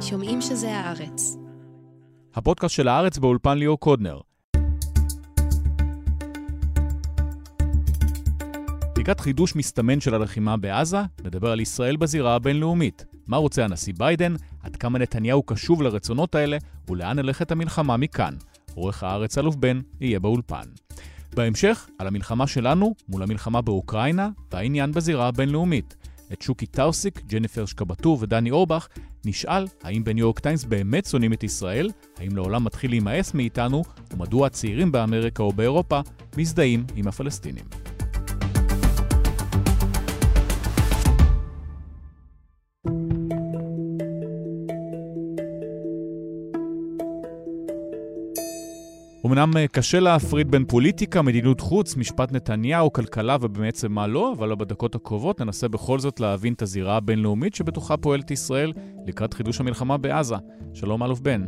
[0.00, 1.36] שומעים שזה הארץ.
[2.34, 4.20] הפודקאסט של הארץ באולפן ליאור קודנר.
[8.98, 13.04] לקראת חידוש מסתמן של הלחימה בעזה, נדבר על ישראל בזירה הבינלאומית.
[13.26, 16.56] מה רוצה הנשיא ביידן, עד כמה נתניהו קשוב לרצונות האלה,
[16.88, 18.34] ולאן נלכת המלחמה מכאן.
[18.74, 20.64] עורך הארץ אלוף בן יהיה באולפן.
[21.34, 25.96] בהמשך, על המלחמה שלנו מול המלחמה באוקראינה והעניין בזירה הבינלאומית.
[26.32, 28.88] את שוקי טאוסיק, ג'ניפר שקבטור ודני אורבך,
[29.24, 34.46] נשאל האם בניו יורק טיימס באמת שונאים את ישראל, האם לעולם מתחיל להימאס מאיתנו, ומדוע
[34.46, 36.00] הצעירים באמריקה או באירופה
[36.36, 37.64] מזדהים עם הפלסטינים.
[49.26, 54.54] אמנם אה, קשה להפריד בין פוליטיקה, מדיניות חוץ, משפט נתניהו, כלכלה ובעצם מה לא, אבל
[54.54, 58.72] בדקות הקרובות ננסה בכל זאת להבין את הזירה הבינלאומית שבתוכה פועלת ישראל
[59.06, 60.34] לקראת חידוש המלחמה בעזה.
[60.74, 61.46] שלום, אלוף בן.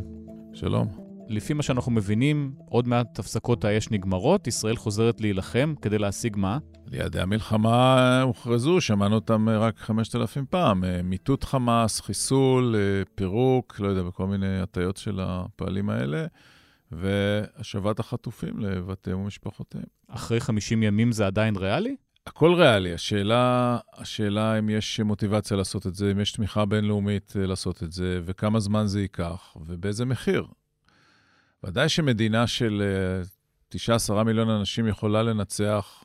[0.53, 0.87] שלום.
[1.29, 6.57] לפי מה שאנחנו מבינים, עוד מעט הפסקות האש נגמרות, ישראל חוזרת להילחם כדי להשיג מה?
[6.91, 10.83] יעדי המלחמה הוכרזו, שמענו אותם רק 5,000 פעם.
[10.83, 16.25] אה, מיטוט חמאס, חיסול, אה, פירוק, לא יודע, בכל מיני הטיות של הפועלים האלה.
[16.91, 19.83] והשבת החטופים לבתיהם ומשפחותיהם.
[20.07, 21.95] אחרי 50 ימים זה עדיין ריאלי?
[22.27, 22.93] הכל ריאלי.
[22.93, 27.91] השאלה, השאלה אם יש מוטיבציה לעשות את זה, אם יש תמיכה בינלאומית אה, לעשות את
[27.91, 30.45] זה, וכמה זמן זה ייקח, ובאיזה מחיר.
[31.63, 32.83] ודאי שמדינה של
[33.75, 33.77] 9-10
[34.09, 36.03] אה, מיליון אנשים יכולה לנצח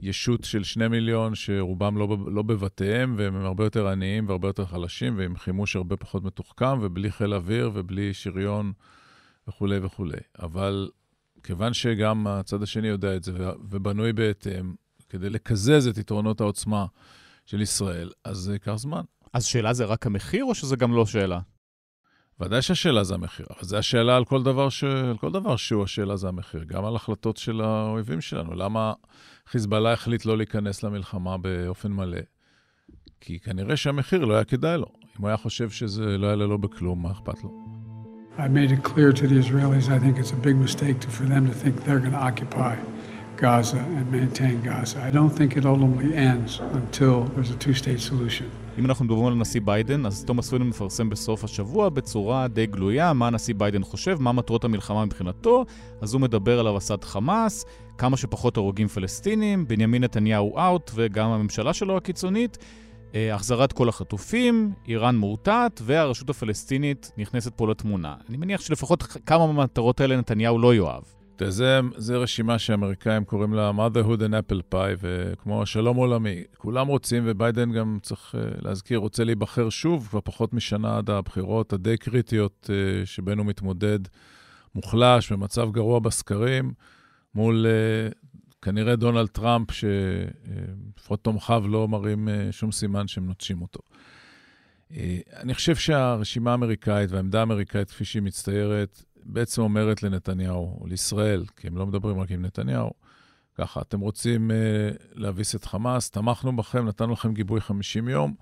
[0.00, 5.18] ישות של 2 מיליון, שרובם לא, לא בבתיהם, והם הרבה יותר עניים והרבה יותר חלשים,
[5.18, 8.72] ועם חימוש הרבה פחות מתוחכם, ובלי חיל אוויר ובלי שריון
[9.48, 10.18] וכולי וכולי.
[10.42, 10.90] אבל
[11.42, 13.32] כיוון שגם הצד השני יודע את זה
[13.70, 14.74] ובנוי בהתאם,
[15.08, 16.86] כדי לקזז את יתרונות העוצמה
[17.46, 19.02] של ישראל, אז זה ייקח זמן.
[19.32, 21.40] אז שאלה זה רק המחיר, או שזה גם לא שאלה?
[22.40, 24.84] ודאי שהשאלה זה המחיר, אבל זו השאלה על כל דבר, ש...
[24.84, 28.54] על כל דבר שהוא השאלה זה המחיר, גם על החלטות של האויבים שלנו.
[28.54, 28.92] למה
[29.46, 32.20] חיזבאללה החליט לא להיכנס למלחמה באופן מלא?
[33.20, 34.86] כי כנראה שהמחיר לא היה כדאי לו.
[35.02, 37.67] אם הוא היה חושב שזה לא יעלה לו בכלום, מה אכפת לו?
[38.40, 41.24] I made it clear to the Israelis, I think it's a big mistake to, for
[41.24, 42.76] them to think they're going to occupy
[43.36, 44.98] Gaza and maintain Gaza.
[45.02, 48.46] I don't think it ultimately ends until there's a two-state solution.
[48.78, 53.12] אם אנחנו מדברים על הנשיא ביידן, אז תומאס פרידמן מפרסם בסוף השבוע בצורה די גלויה
[53.12, 55.64] מה הנשיא ביידן חושב, מה מטרות המלחמה מבחינתו,
[56.00, 57.64] אז הוא מדבר על הריסת חמאס,
[57.98, 62.58] כמה שפחות הרוגים פלסטינים, בנימין נתניהו out וגם הממשלה שלו הקיצונית.
[63.14, 68.14] אה, החזרת כל החטופים, איראן מורתעת והרשות הפלסטינית נכנסת פה לתמונה.
[68.28, 71.02] אני מניח שלפחות כמה מהמטרות האלה נתניהו לא יאהב.
[71.46, 76.42] זה, זה רשימה שהאמריקאים קוראים לה motherhood and apple pie, וכמו שלום עולמי.
[76.56, 81.72] כולם רוצים, וביידן גם צריך אה, להזכיר, רוצה להיבחר שוב, כבר פחות משנה עד הבחירות
[81.72, 83.98] הדי קריטיות אה, שבהן הוא מתמודד,
[84.74, 86.72] מוחלש, במצב גרוע בסקרים,
[87.34, 87.66] מול
[88.62, 93.80] כנראה דונלד טראמפ, שלפחות תומכיו לא מראים אה, שום סימן שהם נוטשים אותו.
[94.92, 101.44] אה, אני חושב שהרשימה האמריקאית והעמדה האמריקאית, כפי שהיא מצטיירת, בעצם אומרת לנתניהו, או לישראל,
[101.56, 102.90] כי הם לא מדברים רק עם נתניהו,
[103.54, 108.34] ככה, אתם רוצים uh, להביס את חמאס, תמכנו בכם, נתנו לכם גיבוי 50 יום,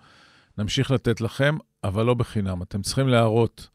[0.58, 2.62] נמשיך לתת לכם, אבל לא בחינם.
[2.62, 3.68] אתם צריכים להראות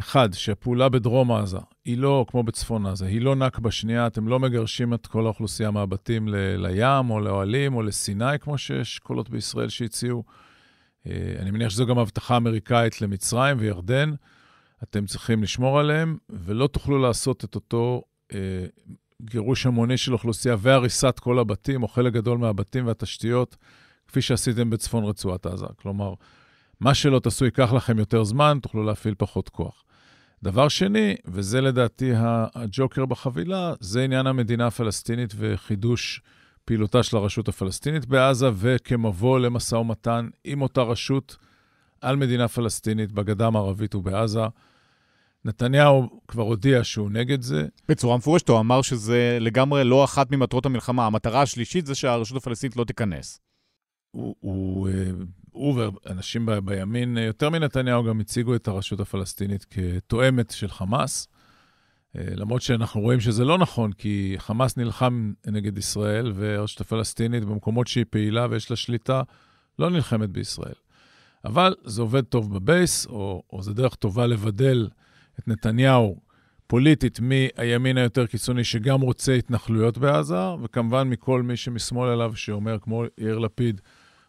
[0.00, 4.38] אחד, שהפעולה בדרום עזה היא לא כמו בצפון עזה, היא לא נכבה שנייה, אתם לא
[4.40, 9.68] מגרשים את כל האוכלוסייה מהבתים ל- לים או לאוהלים או לסיני, כמו שיש קולות בישראל
[9.68, 10.24] שהציעו.
[11.06, 14.14] אה, אני מניח שזו גם הבטחה אמריקאית למצרים וירדן.
[14.82, 18.02] אתם צריכים לשמור עליהם, ולא תוכלו לעשות את אותו
[18.32, 18.66] אה,
[19.22, 23.56] גירוש המוני של אוכלוסייה והריסת כל הבתים, או חלק גדול מהבתים והתשתיות,
[24.08, 25.66] כפי שעשיתם בצפון רצועת עזה.
[25.76, 26.14] כלומר,
[26.80, 29.84] מה שלא תעשו ייקח לכם יותר זמן, תוכלו להפעיל פחות כוח.
[30.42, 32.12] דבר שני, וזה לדעתי
[32.54, 36.22] הג'וקר בחבילה, זה עניין המדינה הפלסטינית וחידוש
[36.64, 41.36] פעילותה של הרשות הפלסטינית בעזה, וכמבוא למשא ומתן עם אותה רשות
[42.00, 44.40] על מדינה פלסטינית בגדה המערבית ובעזה.
[45.44, 47.66] נתניהו כבר הודיע שהוא נגד זה.
[47.88, 51.06] בצורה מפורשת, הוא אמר שזה לגמרי לא אחת ממטרות המלחמה.
[51.06, 53.40] המטרה השלישית זה שהרשות הפלסטינית לא תיכנס.
[54.10, 55.10] הוא, הוא, אה,
[55.56, 61.28] הוא ואנשים ב, בימין, אה, יותר מנתניהו, גם הציגו את הרשות הפלסטינית כתואמת של חמאס.
[62.16, 67.86] אה, למרות שאנחנו רואים שזה לא נכון, כי חמאס נלחם נגד ישראל, והרשות הפלסטינית, במקומות
[67.86, 69.22] שהיא פעילה ויש לה שליטה,
[69.78, 70.74] לא נלחמת בישראל.
[71.44, 74.88] אבל זה עובד טוב בבייס, או, או זה דרך טובה לבדל
[75.40, 76.20] את נתניהו
[76.66, 83.04] פוליטית מהימין היותר קיצוני, שגם רוצה התנחלויות בעזה, וכמובן מכל מי שמשמאל אליו, שאומר, כמו
[83.18, 83.80] יאיר לפיד,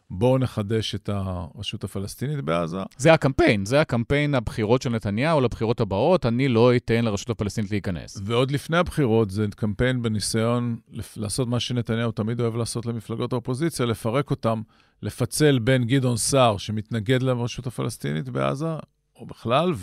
[0.09, 2.77] בואו נחדש את הרשות הפלסטינית בעזה.
[2.97, 8.21] זה הקמפיין, זה הקמפיין הבחירות של נתניהו לבחירות הבאות, אני לא אתן לרשות הפלסטינית להיכנס.
[8.23, 10.77] ועוד לפני הבחירות, זה קמפיין בניסיון
[11.17, 14.61] לעשות מה שנתניהו תמיד אוהב לעשות למפלגות האופוזיציה, לפרק אותם,
[15.01, 18.75] לפצל בין גדעון סער, שמתנגד לרשות הפלסטינית בעזה,
[19.15, 19.73] או בכלל,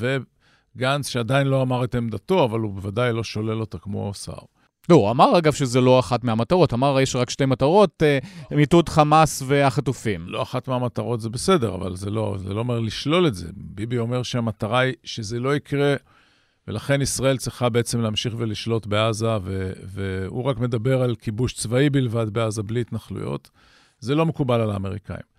[0.76, 4.53] וגנץ, שעדיין לא אמר את עמדתו, אבל הוא בוודאי לא שולל אותה כמו סער.
[4.88, 8.18] לא, הוא אמר אגב שזה לא אחת מהמטרות, אמר יש רק שתי מטרות, אה,
[8.50, 10.28] מיטוט חמאס והחטופים.
[10.28, 13.48] לא אחת מהמטרות זה בסדר, אבל זה לא, זה לא אומר לשלול את זה.
[13.56, 15.94] ביבי אומר שהמטרה היא שזה לא יקרה,
[16.68, 22.30] ולכן ישראל צריכה בעצם להמשיך ולשלוט בעזה, ו, והוא רק מדבר על כיבוש צבאי בלבד
[22.30, 23.50] בעזה, בלי התנחלויות.
[24.00, 25.34] זה לא מקובל על האמריקאים.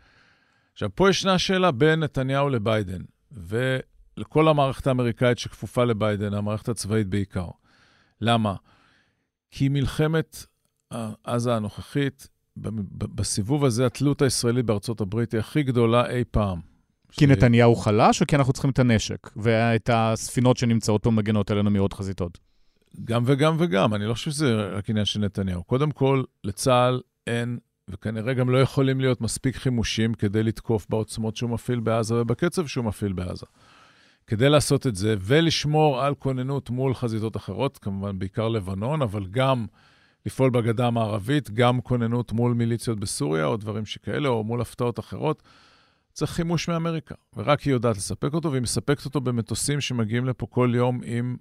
[0.74, 3.02] עכשיו, פה ישנה שאלה בין נתניהו לביידן,
[3.32, 7.48] ולכל המערכת האמריקאית שכפופה לביידן, המערכת הצבאית בעיקר.
[8.22, 8.56] למה?
[9.58, 10.46] כי מלחמת
[11.24, 12.28] עזה הנוכחית,
[12.98, 16.60] בסיבוב הזה, התלות הישראלית בארצות הברית היא הכי גדולה אי פעם.
[17.12, 17.30] כי ש...
[17.30, 21.94] נתניהו חלש, או כי אנחנו צריכים את הנשק, ואת הספינות שנמצאות פה מגנות עלינו מעוד
[21.94, 22.40] חזיתות?
[23.04, 25.64] גם וגם וגם, אני לא חושב שזה רק עניין של נתניהו.
[25.64, 27.58] קודם כל, לצה"ל אין,
[27.90, 32.86] וכנראה גם לא יכולים להיות מספיק חימושים כדי לתקוף בעוצמות שהוא מפעיל בעזה ובקצב שהוא
[32.86, 33.46] מפעיל בעזה.
[34.28, 39.66] כדי לעשות את זה ולשמור על כוננות מול חזיתות אחרות, כמובן בעיקר לבנון, אבל גם
[40.26, 45.44] לפעול בגדה המערבית, גם כוננות מול מיליציות בסוריה או דברים שכאלה, או מול הפתעות אחרות.
[46.14, 50.72] צריך חימוש מאמריקה, ורק היא יודעת לספק אותו, והיא מספקת אותו במטוסים שמגיעים לפה כל
[50.76, 51.36] יום עם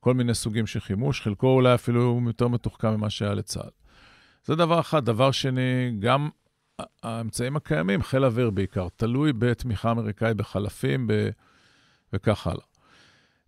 [0.00, 3.70] כל מיני סוגים של חימוש, חלקו אולי אפילו יותר מתוחכם ממה שהיה לצה"ל.
[4.44, 5.04] זה דבר אחד.
[5.04, 6.28] דבר שני, גם
[7.02, 11.28] האמצעים הקיימים, חיל אוויר בעיקר, תלוי בתמיכה אמריקאית בחלפים, ב...
[12.12, 12.64] וכך הלאה.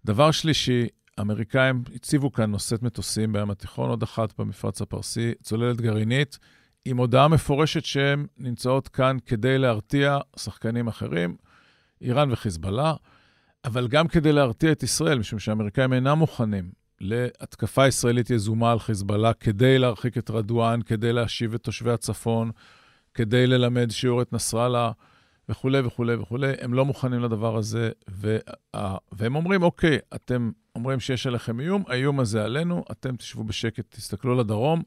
[0.05, 0.87] דבר שלישי,
[1.19, 6.39] האמריקאים הציבו כאן נושאת מטוסים בים התיכון, עוד אחת במפרץ הפרסי, צוללת גרעינית,
[6.85, 11.37] עם הודעה מפורשת שהן נמצאות כאן כדי להרתיע שחקנים אחרים,
[12.01, 12.95] איראן וחיזבאללה,
[13.65, 16.71] אבל גם כדי להרתיע את ישראל, משום שהאמריקאים אינם מוכנים
[17.01, 22.51] להתקפה ישראלית יזומה על חיזבאללה כדי להרחיק את רדואן, כדי להשיב את תושבי הצפון,
[23.15, 24.93] כדי ללמד שיעור את נסראללה.
[25.51, 28.39] וכולי וכולי וכולי, הם לא מוכנים לדבר הזה, וה,
[29.13, 34.35] והם אומרים, אוקיי, אתם אומרים שיש עליכם איום, האיום הזה עלינו, אתם תשבו בשקט, תסתכלו
[34.35, 34.83] לדרום.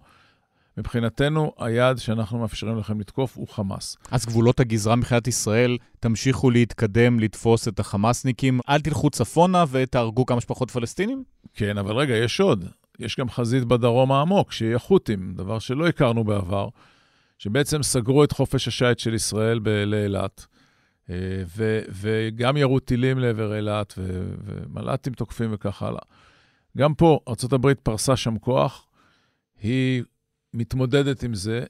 [0.78, 3.98] מבחינתנו, היעד שאנחנו מאפשרים לכם לתקוף הוא חמאס.
[4.12, 10.42] אז גבולות הגזרה מבחינת ישראל, תמשיכו להתקדם, לתפוס את החמאסניקים, אל תלכו צפונה ותהרגו כמה
[10.42, 11.24] שפחות פלסטינים?
[11.54, 12.66] כן, אבל רגע, יש עוד.
[13.00, 16.68] יש גם חזית בדרום העמוק, שהיא החות'ים, דבר שלא הכרנו בעבר,
[17.38, 20.46] שבעצם סגרו את חופש השיט של ישראל לאילת.
[21.10, 21.16] אה,
[21.58, 26.02] ו, וגם ירו טילים לעבר אילת, ומל"טים תוקפים וכך הלאה.
[26.78, 28.88] גם פה ארה"ב פרסה שם כוח,
[29.62, 30.04] היא
[30.54, 31.64] מתמודדת עם זה,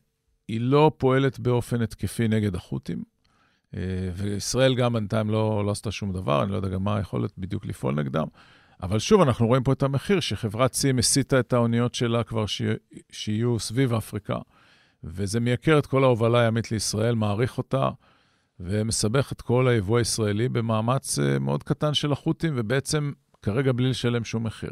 [0.47, 3.03] היא לא פועלת באופן התקפי נגד החות'ים,
[3.75, 3.79] אה,
[4.15, 7.65] וישראל גם בינתיים לא, לא עשתה שום דבר, אני לא יודע גם מה היכולת בדיוק
[7.65, 8.27] לפעול נגדם.
[8.83, 12.61] אבל שוב, אנחנו רואים פה את המחיר שחברת צי מסיטה את האוניות שלה כבר ש...
[13.11, 14.37] שיהיו סביב אפריקה,
[15.03, 17.89] וזה מייקר את כל ההובלה הימית לישראל, מעריך אותה,
[18.59, 23.11] ומסבך את כל היבוא הישראלי במאמץ אה, מאוד קטן של החות'ים, ובעצם
[23.41, 24.71] כרגע בלי לשלם שום מחיר.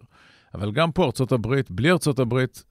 [0.53, 2.63] אבל גם פה, ארצות הברית, בלי ארצות הברית,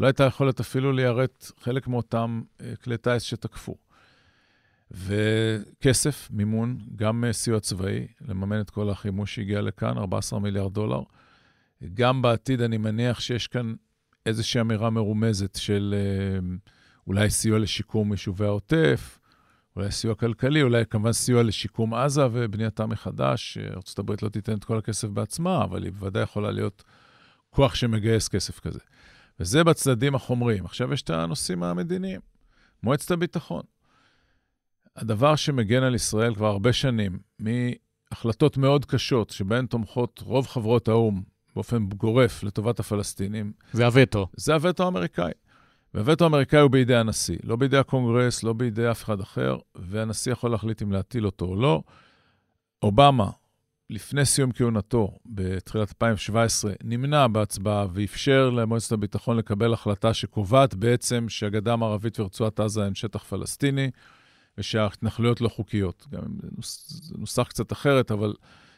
[0.00, 3.76] לא הייתה יכולת אפילו ליירט חלק מאותם אה, כלי טיס שתקפו.
[4.90, 11.02] וכסף, מימון, גם אה, סיוע צבאי, לממן את כל החימוש שהגיע לכאן, 14 מיליארד דולר.
[11.94, 13.74] גם בעתיד אני מניח שיש כאן
[14.26, 15.94] איזושהי אמירה מרומזת של
[17.06, 19.18] אולי סיוע לשיקום יישובי העוטף,
[19.76, 23.58] אולי סיוע כלכלי, אולי כמובן סיוע לשיקום עזה ובנייתה מחדש.
[23.58, 26.84] ארה"ב לא תיתן את כל הכסף בעצמה, אבל היא בוודאי יכולה להיות
[27.50, 28.80] כוח שמגייס כסף כזה.
[29.40, 30.64] וזה בצדדים החומריים.
[30.64, 32.20] עכשיו יש את הנושאים המדיניים.
[32.82, 33.62] מועצת הביטחון.
[34.96, 41.22] הדבר שמגן על ישראל כבר הרבה שנים, מהחלטות מאוד קשות, שבהן תומכות רוב חברות האו"ם
[41.54, 43.52] באופן גורף לטובת הפלסטינים.
[43.72, 44.26] זה הווטו.
[44.36, 45.32] זה הווטו האמריקאי.
[45.94, 50.50] והווטו האמריקאי הוא בידי הנשיא, לא בידי הקונגרס, לא בידי אף אחד אחר, והנשיא יכול
[50.50, 51.82] להחליט אם להטיל אותו או לא.
[52.82, 53.30] אובמה,
[53.90, 61.72] לפני סיום כהונתו, בתחילת 2017, נמנע בהצבעה ואפשר למועצת הביטחון לקבל החלטה שקובעת בעצם שהגדה
[61.72, 63.90] המערבית ורצועת עזה הן שטח פלסטיני,
[64.58, 66.06] ושההתנחלויות לא חוקיות.
[66.10, 68.34] גם אם זה נוסח קצת אחרת, אבל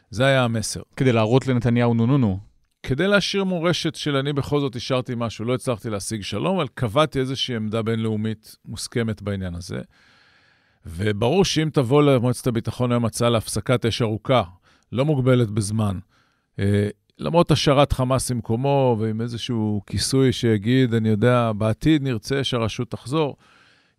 [0.09, 0.81] זה היה המסר.
[0.95, 2.39] כדי להראות לנתניהו נו נו נו.
[2.87, 7.19] כדי להשאיר מורשת של אני בכל זאת השארתי משהו, לא הצלחתי להשיג שלום, אבל קבעתי
[7.19, 9.81] איזושהי עמדה בינלאומית מוסכמת בעניין הזה.
[10.85, 14.43] וברור שאם תבוא למועצת הביטחון היום הצעה להפסקת אש ארוכה,
[14.91, 15.99] לא מוגבלת בזמן,
[16.59, 16.87] אה,
[17.19, 23.35] למרות השארת חמאס במקומו ועם איזשהו כיסוי שיגיד, אני יודע, בעתיד נרצה שהרשות תחזור,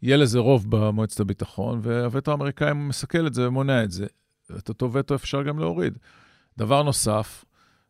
[0.02, 4.06] יהיה לזה רוב במועצת הביטחון, והווטו האמריקאי מסכל את זה ומונע את זה.
[4.58, 5.98] את אותו וטו אפשר גם להוריד.
[6.58, 7.44] דבר נוסף,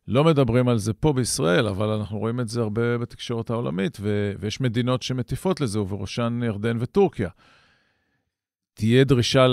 [0.09, 4.33] לא מדברים על זה פה בישראל, אבל אנחנו רואים את זה הרבה בתקשורת העולמית, ו-
[4.41, 7.29] ויש מדינות שמטיפות לזה, ובראשן ירדן וטורקיה.
[8.75, 9.47] תהיה דרישה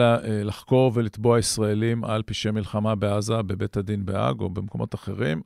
[0.43, 5.41] לחקור ולתבוע ישראלים על פשעי מלחמה בעזה, בבית הדין בהאג או במקומות אחרים.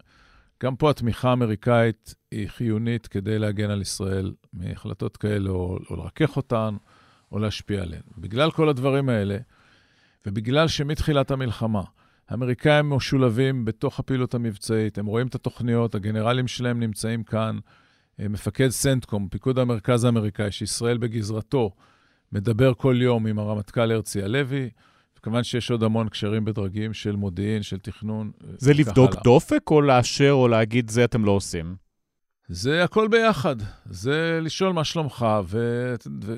[0.63, 6.37] גם פה התמיכה האמריקאית היא חיונית כדי להגן על ישראל מהחלטות כאלה, או, או לרכך
[6.37, 6.75] אותן,
[7.31, 8.03] או להשפיע עליהן.
[8.17, 9.37] בגלל כל הדברים האלה,
[10.25, 11.81] ובגלל שמתחילת המלחמה,
[12.29, 17.57] האמריקאים משולבים בתוך הפעילות המבצעית, הם רואים את התוכניות, הגנרלים שלהם נמצאים כאן.
[18.19, 21.71] אה, מפקד סנטקום, פיקוד המרכז האמריקאי, שישראל בגזרתו,
[22.31, 24.69] מדבר כל יום עם הרמטכ"ל הרצי הלוי.
[25.27, 28.31] כמובן שיש עוד המון קשרים בדרגים של מודיעין, של תכנון.
[28.43, 29.23] אה, זה לבדוק הלאה.
[29.23, 31.75] דופק או לאשר או להגיד זה אתם לא עושים?
[32.49, 33.55] זה הכל ביחד.
[33.89, 35.25] זה לשאול מה שלומך,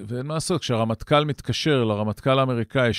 [0.10, 0.62] ואין מה לעשות.
[0.62, 2.94] כשהרמטכ"ל מתקשר לרמטכ"ל האמריקאי,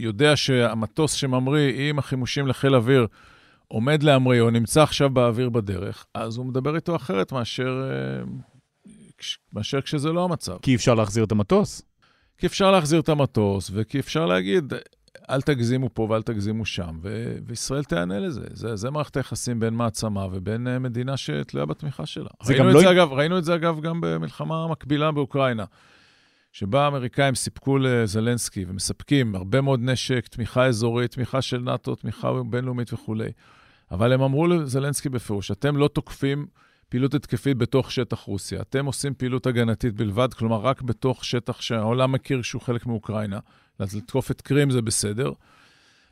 [0.00, 3.06] שיודע שהמטוס שממריא עם החימושים לחיל אוויר
[3.68, 8.24] עומד להמריא או נמצא עכשיו באוויר בדרך, אז הוא מדבר איתו אחרת מאשר, אה,
[9.52, 10.56] מאשר כשזה לא המצב.
[10.62, 11.82] כי אפשר להחזיר את המטוס.
[12.38, 14.72] כי אפשר להחזיר את המטוס, וכי אפשר להגיד,
[15.30, 18.46] אל תגזימו פה ואל תגזימו שם, ו- וישראל תיענה לזה.
[18.52, 22.28] זה, זה מערכת היחסים בין מעצמה ובין uh, מדינה שתלויה בתמיכה שלה.
[22.46, 22.80] ראינו, את לא...
[22.80, 25.64] זה, אגב, ראינו את זה, אגב, גם במלחמה המקבילה באוקראינה,
[26.58, 32.92] שבה האמריקאים סיפקו לזלנסקי ומספקים הרבה מאוד נשק, תמיכה אזורית, תמיכה של נאט"ו, תמיכה בינלאומית
[32.92, 33.30] וכולי.
[33.90, 36.46] אבל הם אמרו לזלנסקי בפירוש, אתם לא תוקפים
[36.88, 38.60] פעילות התקפית בתוך שטח רוסיה.
[38.60, 43.38] אתם עושים פעילות הגנתית בלבד, כלומר, רק בתוך שטח שהעולם מכיר שהוא חלק מאוקראינה.
[43.78, 45.32] אז לתקוף את קרים זה בסדר.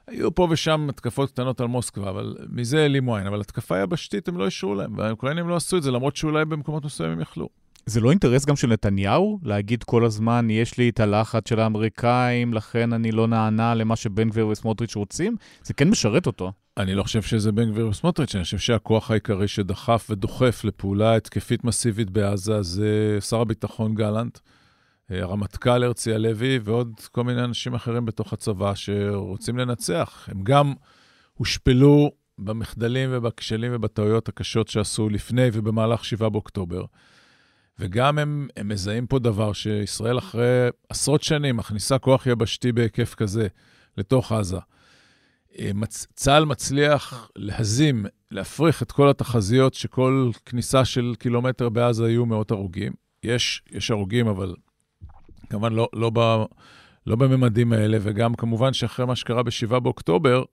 [0.07, 3.27] היו פה ושם התקפות קטנות על מוסקבה, אבל מזה העלימו עין.
[3.27, 6.85] אבל התקפה יבשתית הם לא אישרו להם, והאוקראינים לא עשו את זה, למרות שאולי במקומות
[6.85, 7.66] מסוימים יכלו.
[7.89, 12.55] זה לא אינטרס גם של נתניהו להגיד כל הזמן, יש לי את הלחץ של האמריקאים,
[12.55, 15.37] לכן אני לא נענה למה שבן גביר וסמוטריץ' רוצים?
[15.63, 16.53] זה כן משרת אותו.
[16.77, 21.65] אני לא חושב שזה בן גביר וסמוטריץ', אני חושב שהכוח העיקרי שדחף ודוחף לפעולה התקפית
[21.65, 24.39] מסיבית בעזה זה שר הביטחון גלנט,
[25.11, 30.29] אה, הרמטכ"ל הרצי הלוי ועוד כל מיני אנשים אחרים בתוך הצבא שרוצים לנצח.
[30.31, 30.75] הם גם
[31.35, 36.85] הושפלו במחדלים ובכשלים ובטעויות הקשות שעשו לפני ובמהלך 7 באוקטובר.
[37.79, 43.47] וגם הם, הם מזהים פה דבר שישראל אחרי עשרות שנים מכניסה כוח יבשתי בהיקף כזה
[43.97, 44.59] לתוך עזה.
[45.59, 46.07] אה, מצ...
[46.15, 52.93] צה"ל מצליח להזים, להפריך את כל התחזיות שכל כניסה של קילומטר בעזה יהיו מאות הרוגים.
[53.23, 54.55] יש, יש הרוגים, אבל
[55.51, 56.11] כמובן לא, לא.
[57.07, 60.45] לא בממדים האלה, וגם כמובן שאחרי מה שקרה ב-7 באוקטובר,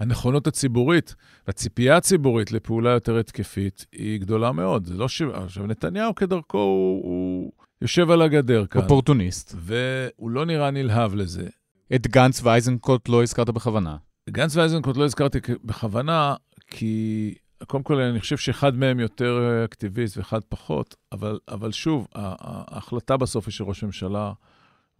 [0.00, 1.14] הנכונות הציבורית,
[1.48, 4.84] הציפייה הציבורית לפעולה יותר התקפית היא גדולה מאוד.
[4.84, 5.22] זה לא ש...
[5.22, 7.52] עכשיו, נתניהו כדרכו הוא, הוא
[7.82, 8.82] יושב על הגדר כאן.
[8.82, 9.54] אופורטוניסט.
[9.58, 11.48] והוא לא נראה נלהב לזה.
[11.94, 13.96] את גנץ ואייזנקוט לא הזכרת בכוונה.
[14.30, 16.34] גנץ ואייזנקוט לא הזכרתי בכוונה,
[16.66, 17.34] כי
[17.66, 23.46] קודם כל אני חושב שאחד מהם יותר אקטיביסט ואחד פחות, אבל, אבל שוב, ההחלטה בסוף
[23.46, 24.32] היא של ראש ממשלה,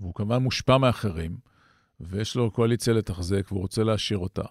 [0.01, 1.37] והוא כמובן מושפע מאחרים,
[2.01, 4.43] ויש לו קואליציה לתחזק, והוא רוצה להשאיר אותה.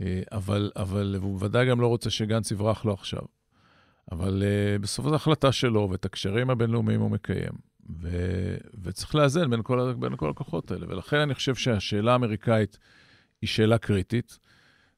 [0.00, 3.22] אה, אבל, אבל הוא ודאי גם לא רוצה שגנץ יברח לו עכשיו.
[4.12, 7.52] אבל uh, בסוף זו החלטה שלו, ואת הקשרים הבינלאומיים הוא מקיים.
[8.00, 8.08] ו,
[8.82, 10.86] וצריך לאזן בין כל, בין כל הכוחות האלה.
[10.88, 12.78] ולכן אני חושב שהשאלה האמריקאית
[13.42, 14.38] היא שאלה קריטית.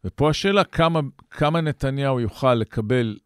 [0.04, 1.00] ופה השאלה כמה,
[1.30, 3.16] כמה נתניהו יוכל לקבל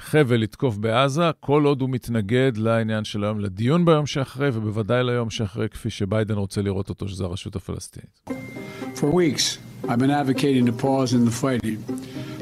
[0.00, 5.30] חבל לתקוף בעזה, כל עוד הוא מתנגד לעניין של היום, לדיון ביום שאחרי, ובוודאי ליום
[5.30, 8.30] שאחרי, כפי שביידן רוצה לראות אותו, שזה הרשות הפלסטינית.
[8.96, 9.58] For weeks,
[9.88, 11.78] I've been advocating a pause in the fighting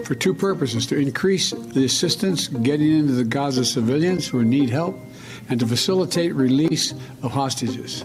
[0.05, 4.95] for two purposes to increase the assistance getting into the Gaza civilians who need help
[5.49, 6.87] and to facilitate release
[7.25, 8.05] of hostages.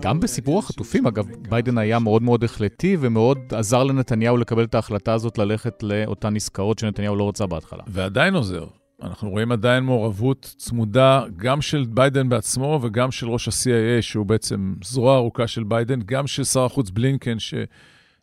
[0.00, 5.12] גם בסיפור החטופים, אגב, ביידן היה מאוד מאוד החלטי ומאוד עזר לנתניהו לקבל את ההחלטה
[5.12, 7.82] הזאת ללכת לאותן עסקאות שנתניהו לא רצה בהתחלה.
[7.86, 8.66] ועדיין עוזר.
[9.02, 14.74] אנחנו רואים עדיין מעורבות צמודה גם של ביידן בעצמו וגם של ראש ה-CIA, שהוא בעצם
[14.84, 17.54] זרוע ארוכה של ביידן, גם של שר החוץ בלינקן, ש...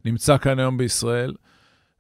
[0.06, 1.34] נמצא כאן היום בישראל,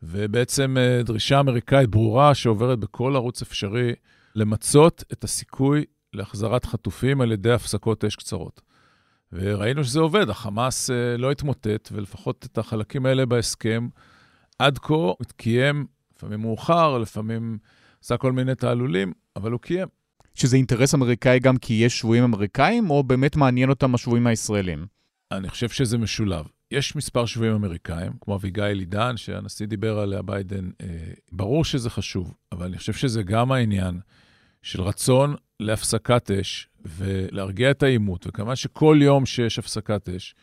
[0.03, 3.93] ובעצם אה, דרישה אמריקאית ברורה שעוברת בכל ערוץ אפשרי
[4.36, 8.62] למצות את הסיכוי להחזרת חטופים על ידי הפסקות אש קצרות.
[9.32, 13.88] וראינו שזה עובד, החמאס אה, לא התמוטט, ולפחות את החלקים האלה בהסכם,
[14.60, 17.58] עד כה הוא קיים, לפעמים מאוחר, לפעמים
[18.03, 19.88] עשה כל מיני תעלולים, אבל הוא קיים.
[20.36, 24.86] שזה אינטרס אמריקאי גם כי יש שבויים אמריקאים, או באמת מעניין אותם השבויים הישראלים?
[25.32, 26.46] אני חושב שזה משולב.
[26.72, 30.88] יש מספר שבויים אמריקאים, כמו אביגיל עידן, שהנשיא דיבר עליה ביידן, אה,
[31.32, 34.00] ברור שזה חשוב, אבל אני חושב שזה גם העניין
[34.62, 40.35] של רצון להפסקת אש ולהרגיע את העימות, וכמובן שכל יום שיש הפסקת אש,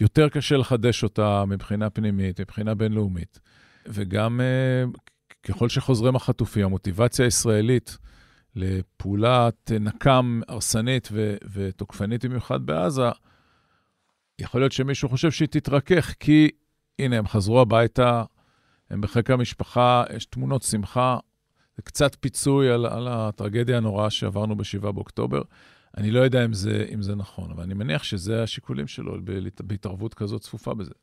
[0.00, 3.40] יותר קשה לחדש אותה מבחינה פנימית, מבחינה בינלאומית.
[3.86, 4.98] וגם uh,
[5.42, 7.98] ככל שחוזרים החטופים, המוטיבציה הישראלית
[8.56, 13.08] לפעולת נקם הרסנית ו- ותוקפנית במיוחד בעזה,
[14.38, 16.50] יכול להיות שמישהו חושב שהיא תתרכך, כי
[16.98, 18.24] הנה, הם חזרו הביתה,
[18.90, 21.18] הם בחיק המשפחה, יש תמונות שמחה,
[21.76, 25.42] זה קצת פיצוי על, על הטרגדיה הנוראה שעברנו ב-7 באוקטובר.
[25.96, 29.16] אני לא יודע אם זה, אם זה נכון, אבל אני מניח שזה השיקולים שלו
[29.60, 30.94] בהתערבות כזאת צפופה בזה.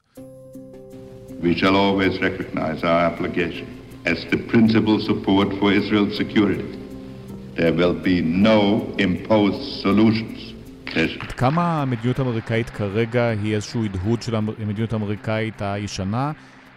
[1.42, 3.68] We shall always recognize our obligation
[4.06, 6.72] as the principal support for Israel's security.
[7.56, 8.60] There will be no
[8.98, 10.38] imposed solutions.
[11.20, 16.32] עד כמה המדיניות האמריקאית כרגע היא איזשהו הדהוד של המדיניות האמריקאית הישנה?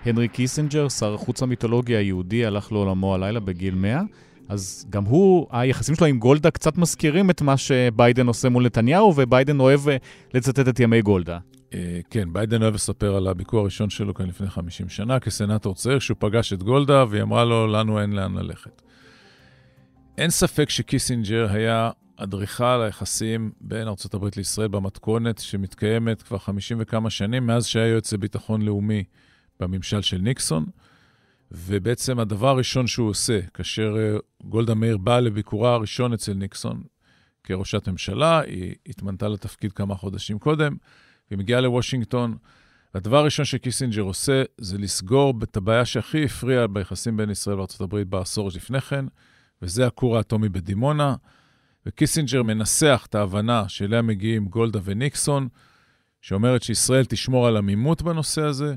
[0.05, 4.03] הנרי קיסינג'ר, שר החוץ המיתולוגי היהודי, הלך לעולמו הלילה בגיל 100.
[4.49, 9.13] אז גם הוא, היחסים שלו עם גולדה קצת מזכירים את מה שביידן עושה מול נתניהו,
[9.17, 9.97] וביידן אוהב אה,
[10.35, 11.39] לצטט את ימי גולדה.
[11.75, 15.99] אה, כן, ביידן אוהב לספר על הביקור הראשון שלו כאן לפני 50 שנה, כסנאטור צעיר,
[15.99, 18.83] שהוא פגש את גולדה, והיא אמרה לו, לנו אין לאן ללכת.
[20.19, 27.47] אין ספק שקיסינג'ר היה אדריכל היחסים בין ארה"ב לישראל במתכונת שמתקיימת כבר 50 וכמה שנים,
[27.47, 29.05] מאז שהיה יועץ לביטחון לאומי
[29.61, 30.67] בממשל של ניקסון.
[31.51, 36.83] ובעצם הדבר הראשון שהוא עושה, כאשר אה, גולדה מאיר באה לביקורה הראשון אצל ניקסון
[37.45, 40.77] כראשת ממשלה, היא התמנתה לתפקיד כמה חודשים קודם,
[41.31, 42.37] והיא מגיעה לוושינגטון.
[42.95, 48.51] והדבר הראשון שקיסינג'ר עושה זה לסגור את הבעיה שהכי הפריעה ביחסים בין ישראל וארה"ב בעשור
[48.55, 49.05] לפני כן,
[49.63, 51.15] וזה הכור האטומי בדימונה.
[51.87, 55.49] וקיסינג'ר מנסח את ההבנה שאליה מגיעים גולדה וניקסון,
[56.21, 58.75] שאומרת שישראל תשמור על עמימות בנושא הזה,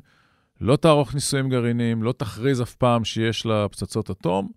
[0.62, 4.52] לא תערוך ניסויים גרעיניים, לא תכריז אף פעם שיש לה פצצות אטום,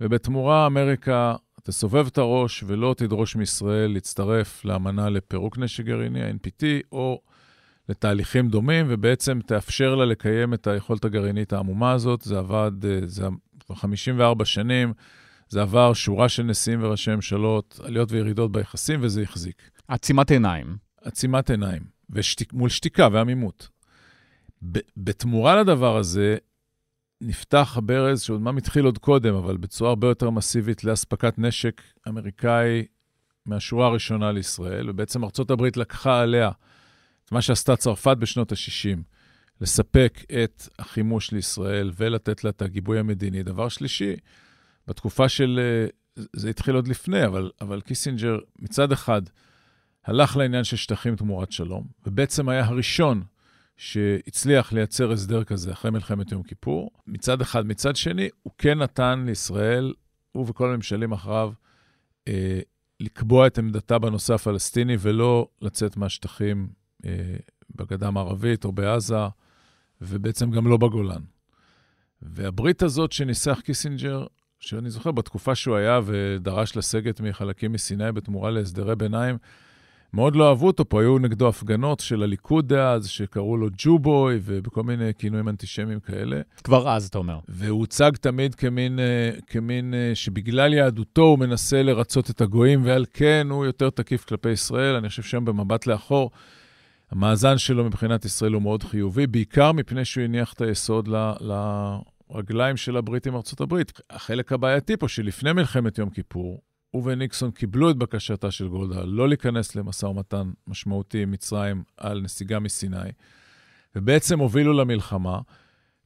[0.00, 7.20] ובתמורה אמריקה תסובב את הראש ולא תדרוש מישראל להצטרף לאמנה לפירוק נשק גרעיני, ה-NPT, או
[7.88, 12.20] לתהליכים דומים, ובעצם תאפשר לה לקיים את היכולת הגרעינית העמומה הזאת.
[12.20, 13.26] זה עבד, אה, זה
[13.66, 14.92] כבר 54 שנים,
[15.48, 19.70] זה עבר שורה של נשיאים וראשי ממשלות, עליות וירידות ביחסים, וזה החזיק.
[19.88, 20.76] עצימת עיניים.
[21.04, 23.68] עצימת עיניים, ושתיק, מול שתיקה ועמימות.
[24.96, 26.36] בתמורה לדבר הזה,
[27.20, 32.86] נפתח הברז, שעוד מה מתחיל עוד קודם, אבל בצורה הרבה יותר מסיבית לאספקת נשק אמריקאי
[33.46, 36.50] מהשורה הראשונה לישראל, ובעצם הברית לקחה עליה
[37.24, 38.98] את מה שעשתה צרפת בשנות ה-60,
[39.60, 43.42] לספק את החימוש לישראל ולתת לה את הגיבוי המדיני.
[43.42, 44.16] דבר שלישי,
[44.86, 49.22] בתקופה של, אה, זה התחיל עוד לפני, אבל, אבל קיסינג'ר מצד אחד
[50.04, 53.22] הלך לעניין של שטחים תמורת שלום, ובעצם היה הראשון
[53.80, 57.66] שהצליח לייצר הסדר כזה אחרי מלחמת יום כיפור, מצד אחד.
[57.66, 59.92] מצד שני, הוא כן נתן לישראל,
[60.32, 61.52] הוא וכל הממשלים אחריו,
[62.28, 62.60] אה,
[63.00, 66.68] לקבוע את עמדתה בנושא הפלסטיני ולא לצאת מהשטחים
[67.04, 67.36] אה,
[67.76, 69.26] בגדה המערבית או בעזה,
[70.00, 71.22] ובעצם גם לא בגולן.
[72.22, 74.26] והברית הזאת שניסח קיסינג'ר,
[74.60, 79.38] שאני זוכר בתקופה שהוא היה ודרש לסגת מחלקים מסיני בתמורה להסדרי ביניים,
[80.12, 84.38] מאוד לא אהבו אותו פה, היו נגדו הפגנות של הליכוד דאז, שקראו לו Jew boy,
[84.44, 86.40] ובכל מיני כינויים אנטישמיים כאלה.
[86.64, 87.38] כבר אז, אתה אומר.
[87.48, 93.04] והוא הוצג תמיד כמין, אה, כמין אה, שבגלל יהדותו הוא מנסה לרצות את הגויים, ועל
[93.12, 94.94] כן הוא יותר תקיף כלפי ישראל.
[94.94, 96.30] אני חושב שהיום במבט לאחור,
[97.10, 101.32] המאזן שלו מבחינת ישראל הוא מאוד חיובי, בעיקר מפני שהוא הניח את היסוד ל...
[102.30, 103.92] לרגליים של הברית עם ארצות הברית.
[104.10, 109.28] החלק הבעייתי פה, שלפני מלחמת יום כיפור, הוא וניקסון קיבלו את בקשתה של גולדה לא
[109.28, 113.10] להיכנס למשא ומתן משמעותי עם מצרים על נסיגה מסיני,
[113.96, 115.40] ובעצם הובילו למלחמה,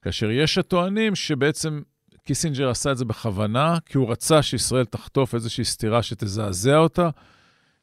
[0.03, 1.83] כאשר יש הטוענים שבעצם
[2.25, 7.11] קיסינג'ר עשה את זה בכוונה, כי הוא רצה שישראל תחטוף איזושהי סתירה שתזעזע אותה,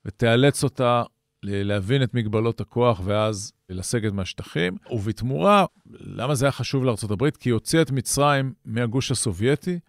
[0.06, 1.04] ותאלץ אותה
[1.44, 4.78] להבין את מגבלות הכוח ואז לסגת מהשטחים.
[4.92, 7.30] ובתמורה, למה זה היה חשוב לארה"ב?
[7.30, 9.80] כי היא הוציאה את מצרים מהגוש הסובייטי,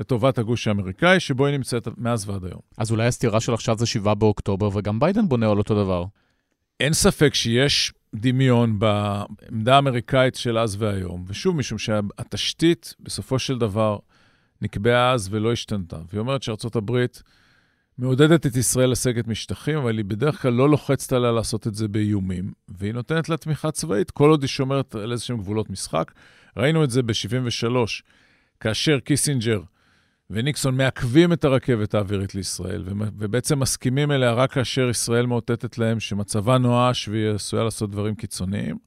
[0.00, 2.60] לטובת הגוש האמריקאי, שבו היא נמצאת מאז ועד היום.
[2.78, 6.04] אז אולי הסתירה של עכשיו זה 7 באוקטובר, וגם ביידן בונה על אותו דבר.
[6.80, 13.98] אין ספק שיש דמיון בעמדה האמריקאית של אז והיום, ושוב, משום שהתשתית, בסופו של דבר,
[14.62, 15.98] נקבעה אז ולא השתנתה.
[16.08, 17.22] והיא אומרת שארצות הברית
[17.98, 21.88] מעודדת את ישראל לסגת משטחים, אבל היא בדרך כלל לא לוחצת עליה לעשות את זה
[21.88, 26.12] באיומים, והיא נותנת לה תמיכה צבאית, כל עוד היא שומרת על איזשהם גבולות משחק.
[26.56, 27.76] ראינו את זה ב-73,
[28.60, 29.60] כאשר קיסינג'ר
[30.30, 32.84] וניקסון מעכבים את הרכבת האווירית לישראל,
[33.18, 38.78] ובעצם מסכימים אליה רק כאשר ישראל מאותתת להם שמצבה נואש והיא עשויה לעשות דברים קיצוניים.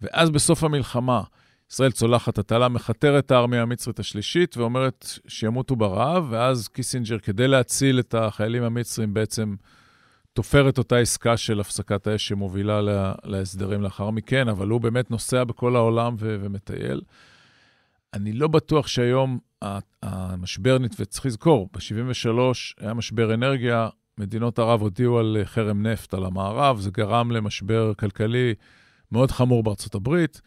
[0.00, 1.22] ואז בסוף המלחמה,
[1.70, 7.48] ישראל צולחת את התעלה, מכתרת את הארמייה המצרית השלישית ואומרת שימותו ברעב, ואז קיסינג'ר, כדי
[7.48, 9.54] להציל את החיילים המצרים, בעצם
[10.32, 15.10] תופר את אותה עסקה של הפסקת האש שמובילה לה, להסדרים לאחר מכן, אבל הוא באמת
[15.10, 17.00] נוסע בכל העולם ו- ומטייל.
[18.14, 19.38] אני לא בטוח שהיום
[20.02, 22.38] המשבר, וצריך לזכור, ב-73'
[22.80, 28.54] היה משבר אנרגיה, מדינות ערב הודיעו על חרם נפט על המערב, זה גרם למשבר כלכלי
[29.12, 30.40] מאוד חמור בארצות הברית.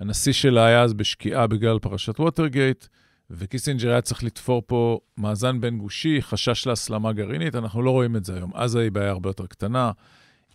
[0.00, 2.86] הנשיא שלה היה אז בשקיעה בגלל פרשת ווטרגייט,
[3.30, 8.34] וקיסינג'ר היה צריך לתפור פה מאזן בין-גושי, חשש להסלמה גרעינית, אנחנו לא רואים את זה
[8.34, 8.50] היום.
[8.54, 9.90] עזה היא בעיה הרבה יותר קטנה,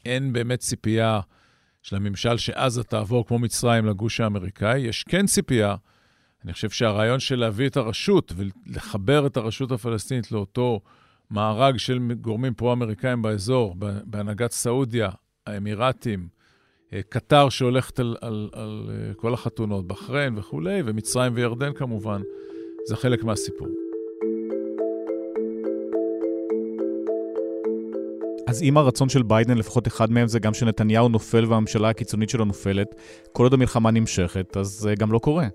[0.06, 1.20] אין באמת ציפייה
[1.84, 5.76] של הממשל שעזה תעבור כמו מצרים לגוש האמריקאי, יש כן ציפייה,
[6.46, 10.82] אני חושב שהרעיון של להביא את הרשות ולחבר את הרשות הפלסטינית לאותו
[11.32, 13.76] מארג של גורמים פרו-אמריקאים באזור,
[14.06, 15.10] בהנהגת סעודיה,
[15.48, 16.28] האמירתים,
[16.94, 22.22] אה, קטר שהולכת על, על, על אה, כל החתונות, בחריין וכולי, ומצרים וירדן כמובן,
[22.88, 23.68] זה חלק מהסיפור.
[28.48, 32.46] אז אם הרצון של ביידן, לפחות אחד מהם, זה גם שנתניהו נופל והממשלה הקיצונית שלו
[32.46, 32.96] נופלת,
[33.32, 35.48] כל עוד המלחמה נמשכת, אז זה גם לא קורה.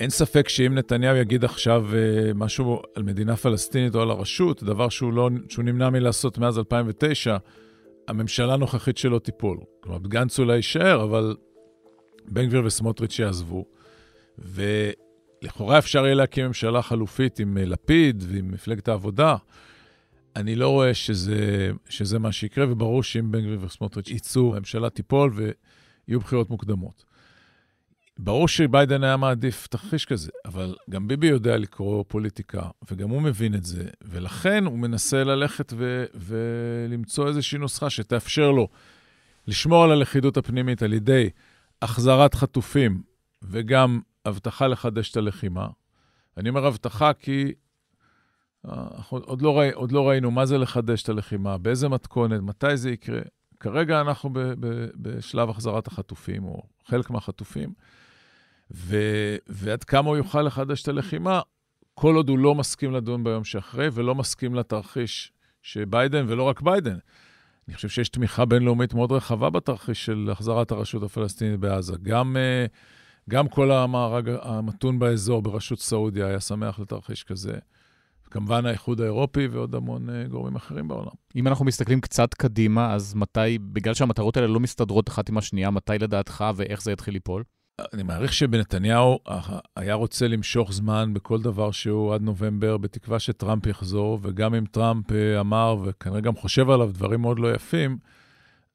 [0.00, 4.88] אין ספק שאם נתניהו יגיד עכשיו uh, משהו על מדינה פלסטינית או על הרשות, דבר
[4.88, 7.36] שהוא, לא, שהוא נמנע מלעשות מאז 2009,
[8.08, 9.58] הממשלה הנוכחית שלו תיפול.
[9.80, 11.36] כלומר, גנץ אולי יישאר, אבל
[12.28, 13.64] בן גביר וסמוטריץ' יעזבו.
[14.38, 19.36] ולכאורה אפשר יהיה להקים ממשלה חלופית עם אה, לפיד ועם מפלגת העבודה.
[20.36, 25.32] אני לא רואה שזה, שזה מה שיקרה, וברור שאם בן גביר וסמוטריץ' יצאו, הממשלה תיפול
[25.34, 27.09] ויהיו בחירות מוקדמות.
[28.22, 33.54] ברור שביידן היה מעדיף תרחיש כזה, אבל גם ביבי יודע לקרוא פוליטיקה, וגם הוא מבין
[33.54, 38.68] את זה, ולכן הוא מנסה ללכת ו- ולמצוא איזושהי נוסחה שתאפשר לו
[39.46, 41.30] לשמור על הלכידות הפנימית על ידי
[41.82, 43.02] החזרת חטופים
[43.42, 45.68] וגם הבטחה לחדש את הלחימה.
[46.36, 47.52] אני אומר הבטחה כי
[48.68, 52.76] אה, עוד לא, ראי, עוד לא ראינו מה זה לחדש את הלחימה, באיזה מתכונת, מתי
[52.76, 53.20] זה יקרה.
[53.60, 57.72] כרגע אנחנו ב- ב- בשלב החזרת החטופים, או חלק מהחטופים.
[58.74, 58.96] ו,
[59.46, 61.40] ועד כמה הוא יוכל לחדש את הלחימה,
[61.94, 66.96] כל עוד הוא לא מסכים לדון ביום שאחרי ולא מסכים לתרחיש שביידן, ולא רק ביידן,
[67.68, 71.96] אני חושב שיש תמיכה בינלאומית מאוד רחבה בתרחיש של החזרת הרשות הפלסטינית בעזה.
[72.02, 72.66] גם, אה,
[73.30, 77.52] גם כל המארג המתון באזור בראשות סעודיה היה שמח לתרחיש כזה.
[78.30, 81.12] כמובן האיחוד האירופי ועוד המון אה, גורמים אחרים בעולם.
[81.36, 85.70] אם אנחנו מסתכלים קצת קדימה, אז מתי, בגלל שהמטרות האלה לא מסתדרות אחת עם השנייה,
[85.70, 87.42] מתי לדעתך ואיך זה יתחיל ליפול?
[87.92, 89.18] אני מעריך שבנתניהו
[89.76, 95.12] היה רוצה למשוך זמן בכל דבר שהוא עד נובמבר, בתקווה שטראמפ יחזור, וגם אם טראמפ
[95.12, 97.98] אה, אמר, וכנראה גם חושב עליו דברים מאוד לא יפים,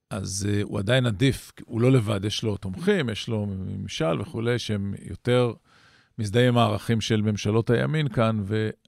[0.10, 4.60] אז uh, הוא עדיין עדיף, הוא לא לבד, יש לו תומכים, יש לו ממשל וכולי,
[4.60, 5.54] שהם יותר
[6.20, 8.44] מזדהים עם הערכים של ממשלות הימין כאן,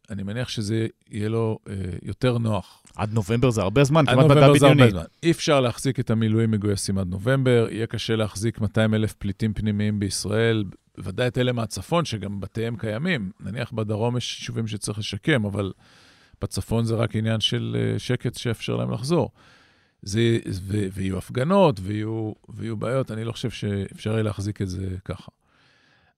[0.09, 1.69] ואני מניח שזה יהיה לו uh,
[2.03, 2.83] יותר נוח.
[2.95, 4.83] עד נובמבר זה הרבה זמן, כמעט מדע בדיוני.
[5.23, 9.99] אי אפשר להחזיק את המילואים מגויסים עד נובמבר, יהיה קשה להחזיק 200 אלף פליטים פנימיים
[9.99, 10.63] בישראל,
[10.97, 13.31] ודאי את אלה מהצפון, שגם בתיהם קיימים.
[13.39, 15.71] נניח בדרום יש יישובים שצריך לשקם, אבל
[16.41, 19.31] בצפון זה רק עניין של אה, שקט שאפשר להם לחזור.
[20.01, 24.87] זה, ו, ויהיו הפגנות, ויהיו, ויהיו בעיות, אני לא חושב שאפשר יהיה להחזיק את זה
[25.05, 25.31] ככה.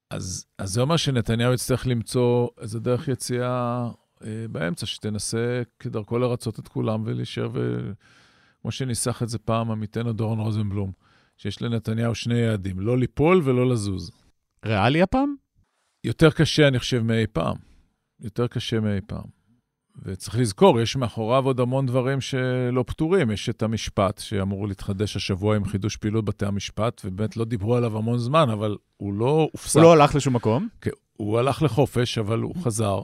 [0.09, 3.89] אז, אז זה אומר שנתניהו יצטרך למצוא איזה דרך יציאה
[4.23, 10.39] אה, באמצע, שתנסה כדרכו לרצות את כולם ולהישאר, וכמו שניסח את זה פעם עמיתנו דורון
[10.39, 10.91] רוזנבלום,
[11.37, 14.11] שיש לנתניהו שני יעדים, לא ליפול ולא לזוז.
[14.65, 15.35] ריאלי הפעם?
[16.03, 17.57] יותר קשה, אני חושב, מאי פעם.
[18.19, 19.38] יותר קשה מאי פעם.
[20.03, 23.31] וצריך לזכור, יש מאחוריו עוד המון דברים שלא פתורים.
[23.31, 27.97] יש את המשפט שאמור להתחדש השבוע עם חידוש פעילות בתי המשפט, ובאמת לא דיברו עליו
[27.97, 29.75] המון זמן, אבל הוא לא הופסק.
[29.75, 30.67] הוא לא הלך לשום מקום?
[30.81, 33.01] כן, הוא הלך לחופש, אבל הוא חזר.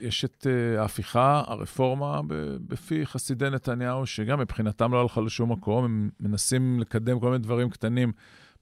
[0.00, 2.20] יש את uh, ההפיכה, הרפורמה
[2.68, 7.70] בפי חסידי נתניהו, שגם מבחינתם לא הלכה לשום מקום, הם מנסים לקדם כל מיני דברים
[7.70, 8.12] קטנים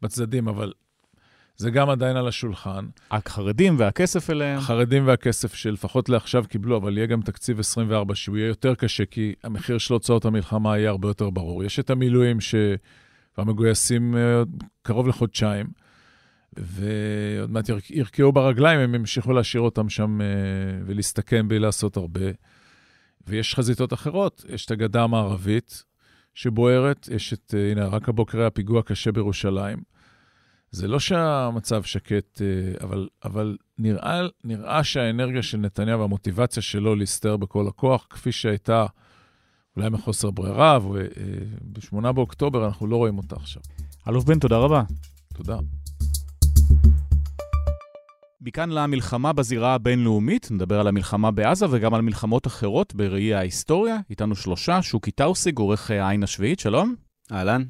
[0.03, 0.72] בצדדים, אבל
[1.57, 2.87] זה גם עדיין על השולחן.
[3.11, 4.59] החרדים והכסף אליהם.
[4.59, 9.35] החרדים והכסף שלפחות לעכשיו קיבלו, אבל יהיה גם תקציב 24 שהוא יהיה יותר קשה, כי
[9.45, 11.64] המחיר של הוצאות המלחמה יהיה הרבה יותר ברור.
[11.64, 14.43] יש את המילואים שהמגויסים אה,
[14.83, 15.67] קרוב לחודשיים.
[16.57, 20.27] ועוד מעט ירקעו ברגליים, הם ימשיכו להשאיר אותם שם אה,
[20.87, 22.31] ולהסתכן בלי לעשות הרבה.
[23.27, 25.85] ויש חזיתות אחרות, יש את הגדה המערבית
[26.35, 29.94] שבוערת, יש את, אה, הנה, רק הבוקר היה פיגוע קשה בירושלים.
[30.75, 37.37] זה לא שהמצב שקט, אה, אבל, אבל נראה, נראה שהאנרגיה של נתניהו והמוטיבציה שלו להסתער
[37.37, 38.87] בכל הכוח, כפי שהייתה
[39.77, 43.63] אולי מחוסר ברירה, וב-8 באוקטובר אנחנו לא רואים אותה עכשיו.
[44.09, 44.83] אלוף בן, תודה רבה.
[45.35, 45.59] תודה.
[48.41, 53.97] מכאן למלחמה בזירה הבינלאומית, נדבר על המלחמה בעזה וגם על מלחמות אחרות בראי ההיסטוריה.
[54.11, 56.95] איתנו שלושה, שוקי טאוסיג, עורך העין השביעית, שלום.
[57.33, 57.63] אהלן.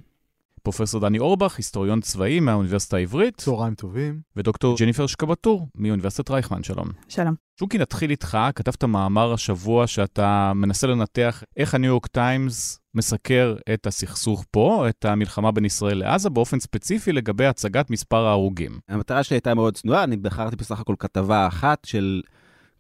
[0.65, 3.37] פרופסור דני אורבך, היסטוריון צבאי מהאוניברסיטה העברית.
[3.37, 4.21] צהריים טובים.
[4.37, 6.89] ודוקטור ג'ניפר שקבטור מאוניברסיטת רייכמן, שלום.
[7.09, 7.35] שלום.
[7.61, 8.39] שוקי, נתחיל איתך.
[8.55, 15.05] כתבת מאמר השבוע שאתה מנסה לנתח איך הניו יורק טיימס סיקר את הסכסוך פה, את
[15.05, 18.79] המלחמה בין ישראל לעזה, באופן ספציפי לגבי הצגת מספר ההרוגים.
[18.89, 22.23] המטרה שלי הייתה מאוד צנועה, אני בחרתי בסך הכל כתבה אחת של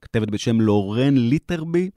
[0.00, 1.90] כתבת בשם לורן ליטרבי,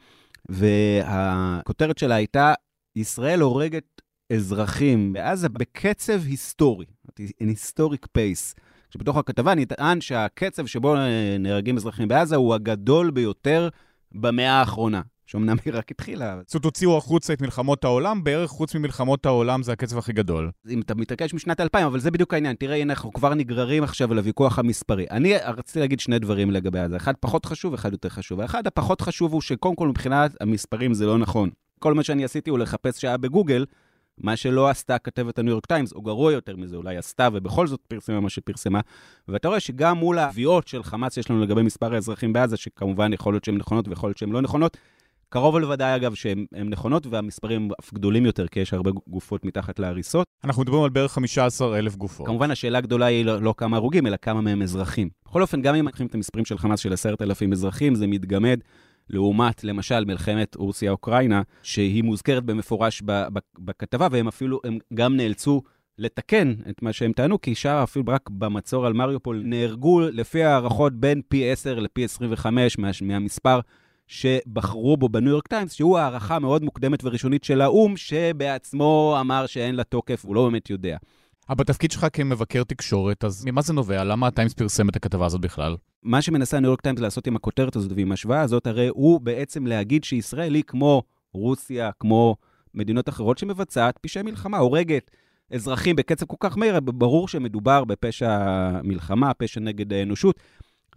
[0.50, 2.54] והכותרת שלה הייתה,
[2.95, 3.97] ישראל הורגת
[4.34, 6.86] אזרחים בעזה בקצב היסטורי,
[7.20, 8.60] in historic pace.
[8.90, 10.96] שבתוך הכתבה נטען שהקצב שבו
[11.40, 13.70] נהרגים אזרחים בעזה הוא הגדול ביותר
[14.12, 15.02] במאה האחרונה.
[15.26, 16.40] שאומנם היא רק התחילה.
[16.46, 20.52] זאת אומרת, הוציאו החוצה את מלחמות העולם, בערך חוץ ממלחמות העולם זה הקצב הכי גדול.
[20.70, 22.56] אם אתה מתעקש משנת 2000, אבל זה בדיוק העניין.
[22.56, 25.06] תראה, הנה, אנחנו כבר נגררים עכשיו לוויכוח המספרי.
[25.12, 26.98] אני רציתי להגיד שני דברים לגבי זה.
[26.98, 28.42] אחד פחות חשוב, אחד יותר חשוב.
[28.42, 31.50] האחד הפחות חשוב הוא שקודם כל מבחינת המספרים זה לא נכון.
[31.80, 33.66] כל מה שאני עשיתי הוא לחפש שעה בגוגל,
[34.17, 37.80] מה שלא עשתה כתבת הניו יורק טיימס, או גרוע יותר מזה, אולי עשתה ובכל זאת
[37.88, 38.80] פרסמה מה שפרסמה.
[39.27, 43.34] ואתה רואה שגם מול התביעות של חמאס שיש לנו לגבי מספר האזרחים בעזה, שכמובן יכול
[43.34, 44.77] להיות שהן נכונות ויכול להיות שהן לא נכונות,
[45.30, 50.27] קרוב לוודאי, אגב, שהן נכונות, והמספרים אף גדולים יותר, כי יש הרבה גופות מתחת להריסות.
[50.43, 52.27] אנחנו מדברים על בערך 15,000 גופות.
[52.27, 55.10] כמובן, השאלה הגדולה היא לא, לא כמה הרוגים, אלא כמה מהם אזרחים.
[55.25, 58.60] בכל אופן, גם אם לוקחים את המספרים של חמאס של 10,000 אזרחים, זה מתגמד
[59.10, 63.04] לעומת, למשל, מלחמת רוסיה-אוקראינה, שהיא מוזכרת במפורש
[63.60, 65.62] בכתבה, והם אפילו, הם גם נאלצו
[65.98, 70.93] לתקן את מה שהם טענו, כי שם אפילו רק במצור על מריופול נהרגו, לפי הערכות,
[70.93, 73.60] בין פי 10 לפי 25 מה, מהמספר
[74.08, 79.76] שבחרו בו בניו יורק טיימס, שהוא הערכה מאוד מוקדמת וראשונית של האו"ם, שבעצמו אמר שאין
[79.76, 80.98] לה תוקף, הוא לא באמת יודע.
[81.50, 84.04] אבל בתפקיד שלך כמבקר תקשורת, אז ממה זה נובע?
[84.04, 85.76] למה הטיימס פרסם את הכתבה הזאת בכלל?
[86.04, 89.68] מה שמנסה הניו יורק טיימס לעשות עם הכותרת הזאת ועם ההשוואה הזאת, הרי הוא בעצם
[89.68, 92.36] להגיד שישראל היא כמו רוסיה, כמו
[92.74, 95.12] מדינות אחרות שמבצעת פשעי מלחמה, הורגת
[95.52, 98.40] אזרחים בקצב כל כך מהיר, ברור שמדובר בפשע
[98.84, 100.40] מלחמה, פשע נגד האנושות.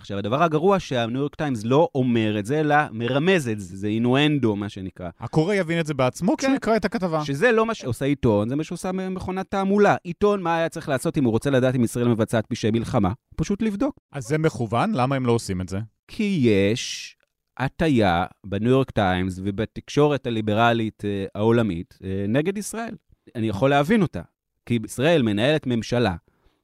[0.00, 3.86] עכשיו, הדבר הגרוע שהניו יורק טיימס לא אומר את זה, אלא מרמז את זה, זה
[3.86, 5.10] innuendo, מה שנקרא.
[5.20, 6.56] הקורא יבין את זה בעצמו כשהוא כן.
[6.56, 7.24] יקרא את הכתבה.
[7.24, 9.96] שזה לא מה שעושה עיתון, זה מה שעושה מכונת תעמולה.
[10.04, 13.12] עיתון, מה היה צריך לעשות אם הוא רוצה לדעת אם ישראל מבצעת פשעי מלחמה?
[13.36, 13.94] פשוט לבדוק.
[14.12, 14.92] אז זה מכוון?
[14.94, 15.78] למה הם לא עושים את זה?
[16.08, 17.16] כי יש
[17.56, 22.94] הטיה בניו יורק טיימס ובתקשורת הליברלית אה, העולמית אה, נגד ישראל.
[23.34, 24.22] אני יכול להבין אותה,
[24.66, 26.14] כי ישראל מנהלת ממשלה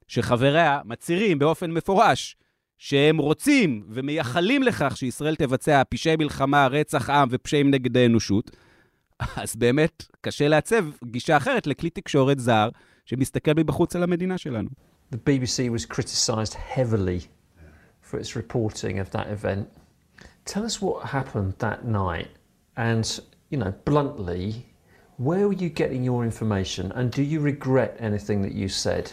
[0.08, 2.36] שחבריה מצהירים באופן מפורש
[2.78, 8.50] שהם רוצים ומייחלים לכך שישראל תבצע פשעי מלחמה, רצח עם ופשעים נגד האנושות,
[9.36, 12.68] אז באמת קשה לעצב גישה אחרת לכלי תקשורת זר
[13.04, 14.68] שמסתכל מבחוץ על המדינה שלנו.
[15.12, 17.20] The BBC was criticized heavily
[18.02, 19.66] for its reporting of that event.
[20.44, 22.30] Tell us what happened that night
[22.76, 23.04] and,
[23.50, 24.66] you know, bluntly,
[25.26, 29.06] where were you getting your information and do you regret anything that you said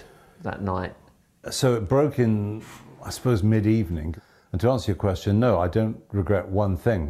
[0.48, 0.94] that night?
[1.60, 2.62] So it broke in
[3.06, 4.12] I suppose, mid-evening.
[4.52, 7.02] And to answer your question, no, I don't regret one thing.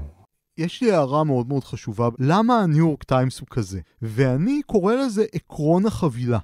[0.58, 3.80] יש לי הערה מאוד מאוד חשובה, למה הניו יורק טיימס הוא כזה?
[4.02, 6.40] ואני קורא לזה עקרון החבילה.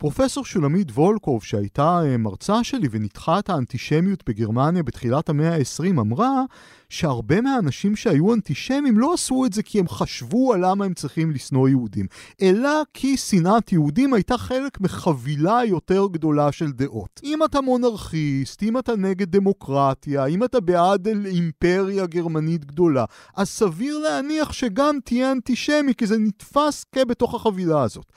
[0.00, 6.42] פרופסור שולמית וולקוב, שהייתה אה, מרצה שלי וניתחה את האנטישמיות בגרמניה בתחילת המאה ה-20, אמרה
[6.88, 11.30] שהרבה מהאנשים שהיו אנטישמים לא עשו את זה כי הם חשבו על למה הם צריכים
[11.30, 12.06] לשנוא יהודים,
[12.42, 17.20] אלא כי שנאת יהודים הייתה חלק מחבילה יותר גדולה של דעות.
[17.24, 23.04] אם אתה מונרכיסט, אם אתה נגד דמוקרטיה, אם אתה בעד אימפריה גרמנית גדולה,
[23.36, 28.12] אז סביר להניח שגם תהיה אנטישמי, כי זה נתפס כבתוך החבילה הזאת.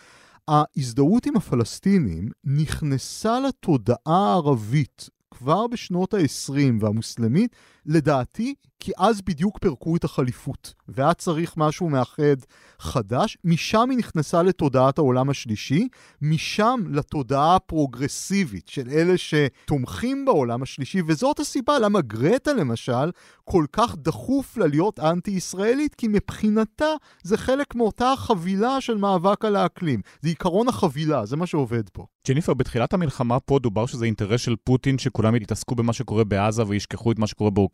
[0.48, 9.96] ההזדהות עם הפלסטינים נכנסה לתודעה הערבית כבר בשנות ה-20 והמוסלמית, לדעתי, כי אז בדיוק פירקו
[9.96, 12.36] את החליפות, והיה צריך משהו מאחד
[12.80, 13.38] חדש.
[13.44, 15.88] משם היא נכנסה לתודעת העולם השלישי,
[16.22, 23.12] משם לתודעה הפרוגרסיבית של אלה שתומכים בעולם השלישי, וזאת הסיבה למה גרטה למשל
[23.44, 26.90] כל כך דחוף לה להיות אנטי-ישראלית, כי מבחינתה
[27.24, 30.02] זה חלק מאותה חבילה של מאבק על האקלים.
[30.22, 32.06] זה עיקרון החבילה, זה מה שעובד פה.
[32.28, 37.12] ג'ניפר, בתחילת המלחמה פה דובר שזה אינטרס של פוטין שכולם יתעסקו במה שקורה בעזה וישכחו
[37.12, 37.73] את מה שקורה באוקראינה.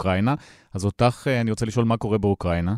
[0.74, 2.76] אז אותך אה, אני רוצה לשאול מה קורה באוקראינה.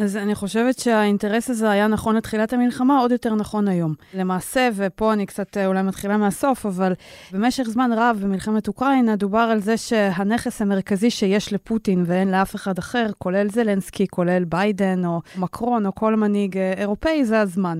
[0.00, 3.94] אז אני חושבת שהאינטרס הזה היה נכון לתחילת המלחמה, עוד יותר נכון היום.
[4.14, 6.92] למעשה, ופה אני קצת אה, אולי מתחילה מהסוף, אבל
[7.32, 12.78] במשך זמן רב במלחמת אוקראינה דובר על זה שהנכס המרכזי שיש לפוטין ואין לאף אחד
[12.78, 17.78] אחר, כולל זלנסקי, כולל ביידן או מקרון או כל מנהיג אה, אירופאי, זה הזמן.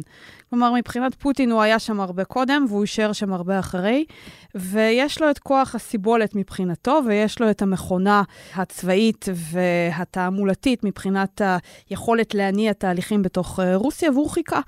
[0.50, 4.04] כלומר, מבחינת פוטין הוא היה שם הרבה קודם והוא יישאר שם הרבה אחרי,
[4.56, 8.22] ויש לו את כוח הסיבולת מבחינתו, ויש לו את המכונה
[8.54, 11.40] הצבאית והתעמולתית מבחינת
[11.90, 14.60] היכולת להניע תהליכים בתוך אה, רוסיה, והוא חיכה.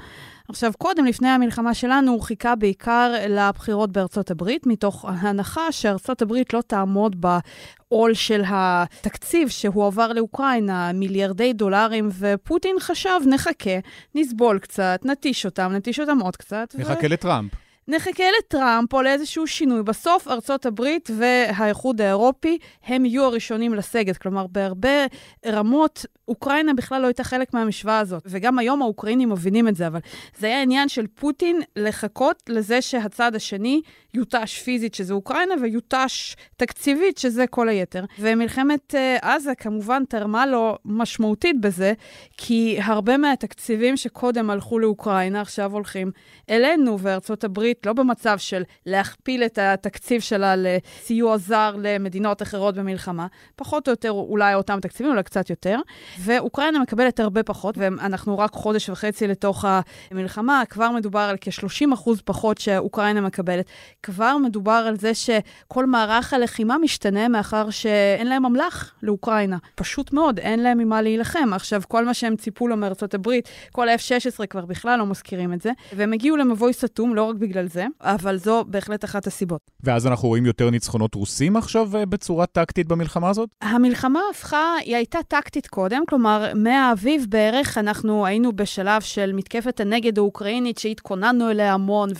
[0.48, 6.54] עכשיו, קודם, לפני המלחמה שלנו, הוא חיכה בעיקר לבחירות בארצות הברית, מתוך ההנחה שארצות הברית
[6.54, 13.78] לא תעמוד בעול של התקציב שהועבר לאוקראינה, מיליארדי דולרים, ופוטין חשב, נחכה,
[14.14, 16.74] נסבול קצת, נטיש אותם, נטיש אותם עוד קצת.
[16.78, 17.08] נחכה ו...
[17.08, 17.67] לטראמפ.
[17.88, 19.82] נחכה לטראמפ או לאיזשהו שינוי.
[19.82, 24.16] בסוף ארצות הברית והאיחוד האירופי הם יהיו הראשונים לסגת.
[24.16, 25.06] כלומר, בהרבה
[25.46, 28.22] רמות, אוקראינה בכלל לא הייתה חלק מהמשוואה הזאת.
[28.26, 30.00] וגם היום האוקראינים מבינים את זה, אבל
[30.38, 33.80] זה היה עניין של פוטין לחכות לזה שהצד השני
[34.14, 38.04] יותש פיזית, שזה אוקראינה, ויותש תקציבית, שזה כל היתר.
[38.18, 41.92] ומלחמת uh, עזה כמובן תרמה לו משמעותית בזה,
[42.36, 46.10] כי הרבה מהתקציבים שקודם הלכו לאוקראינה, עכשיו הולכים
[46.50, 53.26] אלינו, וארצות הברית לא במצב של להכפיל את התקציב שלה לסיוע זר למדינות אחרות במלחמה,
[53.56, 55.78] פחות או יותר אולי אותם תקציבים, אולי קצת יותר,
[56.18, 59.64] ואוקראינה מקבלת הרבה פחות, ואנחנו רק חודש וחצי לתוך
[60.10, 63.66] המלחמה, כבר מדובר על כ-30% פחות שאוקראינה מקבלת.
[64.02, 69.56] כבר מדובר על זה שכל מערך הלחימה משתנה מאחר שאין להם אמל"ח לאוקראינה.
[69.74, 71.50] פשוט מאוד, אין להם ממה להילחם.
[71.52, 75.62] עכשיו, כל מה שהם ציפו לו מארצות הברית, כל ה-F-16 כבר בכלל לא מזכירים את
[75.62, 79.60] זה, והם הגיעו למבוי סתום לא רק בגלל זה, אבל זו בהחלט אחת הסיבות.
[79.82, 83.48] ואז אנחנו רואים יותר ניצחונות רוסים עכשיו אה, בצורה טקטית במלחמה הזאת?
[83.62, 90.18] המלחמה הפכה, היא הייתה טקטית קודם, כלומר, מהאביב בערך אנחנו היינו בשלב של מתקפת הנגד
[90.18, 92.10] האוקראינית שהתכוננו אליה המון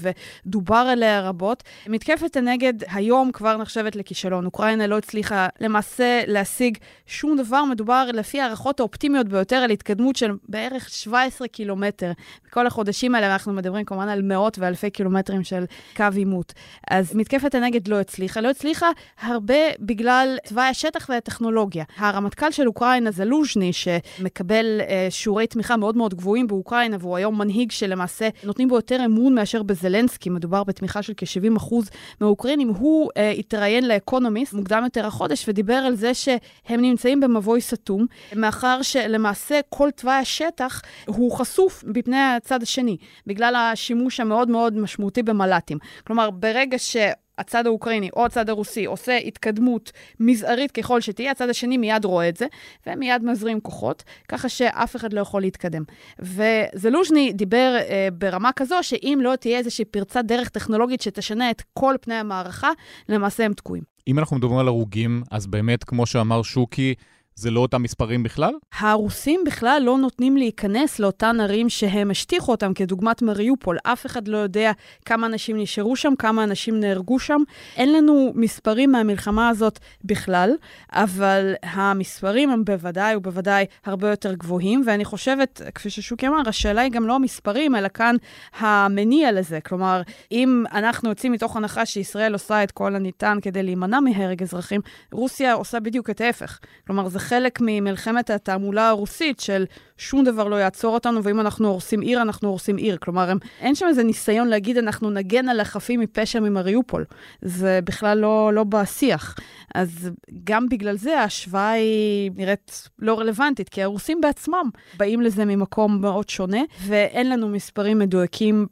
[0.46, 1.62] ודובר עליה רבות.
[1.86, 4.46] מתקפת הנגד היום כבר נחשבת לכישלון.
[4.46, 7.64] אוקראינה לא הצליחה למעשה להשיג שום דבר.
[7.64, 12.12] מדובר לפי הערכות האופטימיות ביותר על התקדמות של בערך 17 קילומטר.
[12.46, 15.64] בכל החודשים האלה אנחנו מדברים כמובן על מאות ואלפי קילומטרים של
[15.96, 16.52] קו עימות.
[16.90, 18.40] אז מתקפת הנגד לא הצליחה.
[18.40, 18.88] לא הצליחה
[19.20, 21.84] הרבה בגלל תוואי השטח והטכנולוגיה.
[21.96, 27.38] הרמטכ"ל של אוקראינה זה לוז'ני, שמקבל אה, שיעורי תמיכה מאוד מאוד גבוהים באוקראינה, והוא היום
[27.38, 30.30] מנהיג שלמעשה נותנים בו יותר אמון מאשר בזלנסקי.
[30.30, 31.74] מדובר בתמיכה של כ-70%
[32.20, 32.68] מהאוקראינים.
[32.68, 38.82] הוא אה, התראיין לאקונומיסט מוקדם יותר החודש ודיבר על זה שהם נמצאים במבוי סתום, מאחר
[38.82, 45.78] שלמעשה כל תוואי השטח הוא חשוף בפני הצד השני, בגלל השימוש המאוד מאוד משמעותי במל"טים.
[46.06, 46.96] כלומר, ברגע ש...
[47.38, 52.36] הצד האוקראיני או הצד הרוסי עושה התקדמות מזערית ככל שתהיה, הצד השני מיד רואה את
[52.36, 52.46] זה,
[52.86, 55.82] ומיד מזרים כוחות, ככה שאף אחד לא יכול להתקדם.
[56.18, 61.94] וזלוז'ני דיבר אה, ברמה כזו, שאם לא תהיה איזושהי פרצת דרך טכנולוגית שתשנה את כל
[62.00, 62.70] פני המערכה,
[63.08, 63.82] למעשה הם תקועים.
[64.08, 66.94] אם אנחנו מדברים על הרוגים, אז באמת, כמו שאמר שוקי,
[67.38, 68.52] זה לא אותם מספרים בכלל?
[68.78, 73.78] הרוסים בכלל לא נותנים להיכנס לאותן ערים שהם השטיחו אותם, כדוגמת מריופול.
[73.82, 74.72] אף אחד לא יודע
[75.04, 77.42] כמה אנשים נשארו שם, כמה אנשים נהרגו שם.
[77.76, 80.50] אין לנו מספרים מהמלחמה הזאת בכלל,
[80.92, 86.92] אבל המספרים הם בוודאי ובוודאי הרבה יותר גבוהים, ואני חושבת, כפי ששוקי אמר, השאלה היא
[86.92, 88.16] גם לא המספרים, אלא כאן
[88.58, 89.60] המניע לזה.
[89.60, 94.80] כלומר, אם אנחנו יוצאים מתוך הנחה שישראל עושה את כל הניתן כדי להימנע מהרג אזרחים,
[95.12, 96.58] רוסיה עושה בדיוק את ההפך.
[96.86, 99.64] כלומר, זה חלק ממלחמת התעמולה הרוסית של
[99.98, 102.96] שום דבר לא יעצור אותנו, ואם אנחנו הורסים עיר, אנחנו הורסים עיר.
[103.00, 107.04] כלומר, הם, אין שם איזה ניסיון להגיד, אנחנו נגן על החפים מפשע ממריופול.
[107.42, 109.36] זה בכלל לא, לא בשיח.
[109.74, 110.10] אז
[110.44, 116.28] גם בגלל זה ההשוואה היא נראית לא רלוונטית, כי הרוסים בעצמם באים לזה ממקום מאוד
[116.28, 118.66] שונה, ואין לנו מספרים מדויקים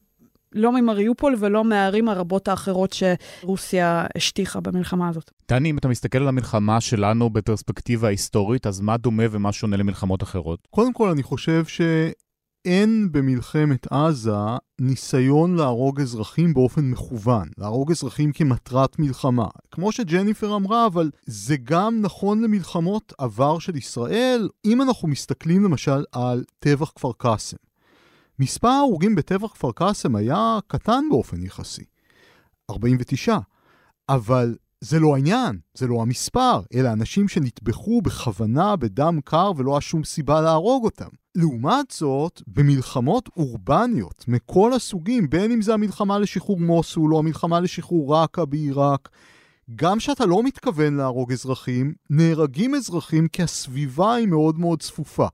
[0.52, 5.30] לא ממריופול ולא מהערים הרבות האחרות שרוסיה השטיחה במלחמה הזאת.
[5.48, 10.22] דני, אם אתה מסתכל על המלחמה שלנו בפרספקטיבה היסטורית, אז מה דומה ומה שונה למלחמות
[10.22, 10.68] אחרות?
[10.70, 14.32] קודם כל, אני חושב שאין במלחמת עזה
[14.80, 19.46] ניסיון להרוג אזרחים באופן מכוון, להרוג אזרחים כמטרת מלחמה.
[19.70, 26.04] כמו שג'ניפר אמרה, אבל זה גם נכון למלחמות עבר של ישראל, אם אנחנו מסתכלים למשל
[26.12, 27.56] על טבח כפר קאסם.
[28.38, 31.84] מספר ההרוגים בטבח כפר קאסם היה קטן באופן יחסי,
[32.70, 33.38] 49,
[34.08, 39.80] אבל זה לא העניין, זה לא המספר, אלא אנשים שנטבחו בכוונה בדם קר ולא היה
[39.80, 41.08] שום סיבה להרוג אותם.
[41.34, 48.14] לעומת זאת, במלחמות אורבניות מכל הסוגים, בין אם זה המלחמה לשחרור מוסול או המלחמה לשחרור
[48.14, 49.08] ראקה בעיראק,
[49.76, 55.26] גם שאתה לא מתכוון להרוג אזרחים, נהרגים אזרחים כי הסביבה היא מאוד מאוד צפופה.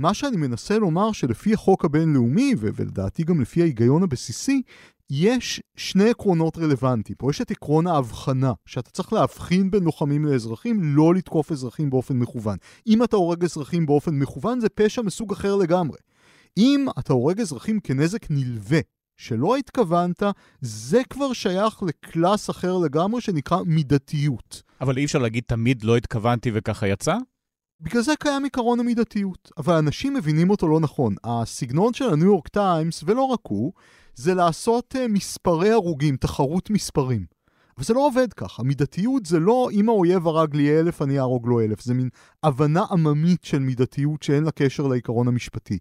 [0.00, 4.62] מה שאני מנסה לומר שלפי החוק הבינלאומי, ולדעתי גם לפי ההיגיון הבסיסי,
[5.10, 7.16] יש שני עקרונות רלוונטיים.
[7.18, 12.16] פה יש את עקרון ההבחנה, שאתה צריך להבחין בין לוחמים לאזרחים, לא לתקוף אזרחים באופן
[12.16, 12.56] מכוון.
[12.86, 15.98] אם אתה הורג אזרחים באופן מכוון, זה פשע מסוג אחר לגמרי.
[16.58, 18.80] אם אתה הורג אזרחים כנזק נלווה,
[19.16, 20.22] שלא התכוונת,
[20.60, 24.62] זה כבר שייך לקלאס אחר לגמרי שנקרא מידתיות.
[24.80, 27.16] אבל אי אפשר להגיד תמיד לא התכוונתי וככה יצא?
[27.82, 31.14] בגלל זה קיים עקרון המידתיות, אבל אנשים מבינים אותו לא נכון.
[31.24, 33.72] הסגנון של הניו יורק טיימס, ולא רק הוא,
[34.14, 37.24] זה לעשות uh, מספרי הרוגים, תחרות מספרים.
[37.76, 38.62] אבל זה לא עובד ככה.
[38.62, 41.82] מידתיות זה לא אם האויב הרג לי אלף, אני אהרוג לו אלף.
[41.82, 42.08] זה מין
[42.42, 45.78] הבנה עממית של מידתיות שאין לה קשר לעיקרון המשפטי.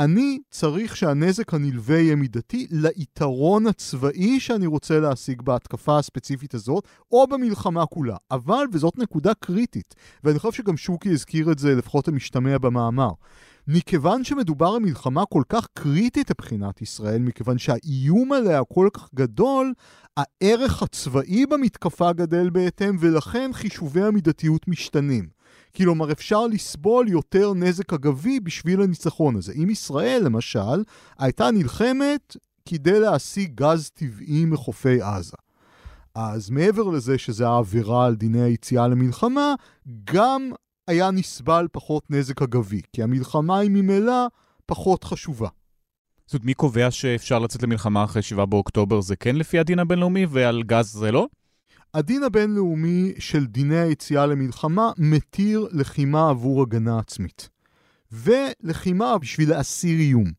[0.00, 7.26] אני צריך שהנזק הנלווה יהיה מידתי ליתרון הצבאי שאני רוצה להשיג בהתקפה הספציפית הזאת, או
[7.26, 8.16] במלחמה כולה.
[8.30, 9.94] אבל, וזאת נקודה קריטית,
[10.24, 13.10] ואני חושב שגם שוקי הזכיר את זה, לפחות המשתמע במאמר,
[13.68, 19.72] מכיוון שמדובר במלחמה כל כך קריטית מבחינת ישראל, מכיוון שהאיום עליה כל כך גדול,
[20.16, 25.39] הערך הצבאי במתקפה גדל בהתאם, ולכן חישובי המידתיות משתנים.
[25.76, 29.52] כלומר, אפשר לסבול יותר נזק אגבי בשביל הניצחון הזה.
[29.52, 30.84] אם ישראל, למשל,
[31.18, 35.36] הייתה נלחמת כדי להשיג גז טבעי מחופי עזה.
[36.14, 39.54] אז מעבר לזה שזה העבירה על דיני היציאה למלחמה,
[40.04, 40.50] גם
[40.88, 44.26] היה נסבל פחות נזק אגבי, כי המלחמה היא ממילא
[44.66, 45.48] פחות חשובה.
[46.26, 49.00] זאת אומרת, מי קובע שאפשר לצאת למלחמה אחרי 7 באוקטובר?
[49.00, 51.26] זה כן לפי הדין הבינלאומי, ועל גז זה לא?
[51.94, 57.48] הדין הבינלאומי של דיני היציאה למלחמה מתיר לחימה עבור הגנה עצמית.
[58.12, 60.32] ולחימה בשביל להסיר איום.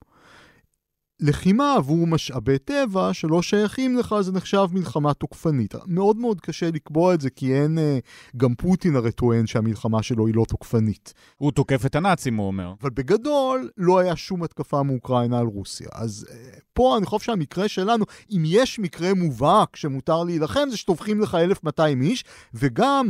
[1.21, 5.75] לחימה עבור משאבי טבע שלא שייכים לך זה נחשב מלחמה תוקפנית.
[5.87, 7.99] מאוד מאוד קשה לקבוע את זה כי אין, אה,
[8.37, 11.13] גם פוטין הרי טוען שהמלחמה שלו היא לא תוקפנית.
[11.37, 12.73] הוא תוקף את הנאצים, הוא אומר.
[12.81, 15.87] אבל בגדול לא היה שום התקפה מאוקראינה על רוסיה.
[15.93, 16.35] אז אה,
[16.73, 22.01] פה אני חושב שהמקרה שלנו, אם יש מקרה מובהק שמותר להילחם, זה שטובחים לך 1,200
[22.01, 23.07] איש, וגם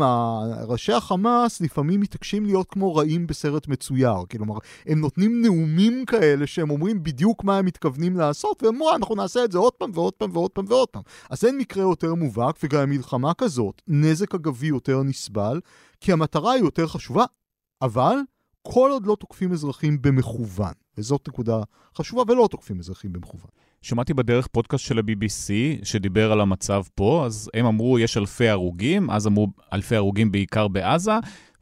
[0.67, 4.15] ראשי החמאס לפעמים מתעקשים להיות כמו רעים בסרט מצויר.
[4.31, 4.55] כלומר,
[4.87, 8.00] הם נותנים נאומים כאלה שהם אומרים בדיוק מה הם מתכוונים.
[8.01, 10.89] מתכוונים לעשות, והם אמרו, אנחנו נעשה את זה עוד פעם ועוד פעם ועוד פעם ועוד
[10.89, 11.01] פעם.
[11.29, 15.59] אז אין מקרה יותר מובהק, וגם מלחמה כזאת, נזק אגבי יותר נסבל,
[15.99, 17.25] כי המטרה היא יותר חשובה,
[17.81, 18.15] אבל
[18.61, 21.61] כל עוד לא תוקפים אזרחים במכוון, וזאת נקודה
[21.95, 23.49] חשובה, ולא תוקפים אזרחים במכוון.
[23.81, 25.49] שמעתי בדרך פודקאסט של ה-BBC
[25.83, 30.67] שדיבר על המצב פה, אז הם אמרו יש אלפי הרוגים, אז אמרו אלפי הרוגים בעיקר
[30.67, 31.11] בעזה,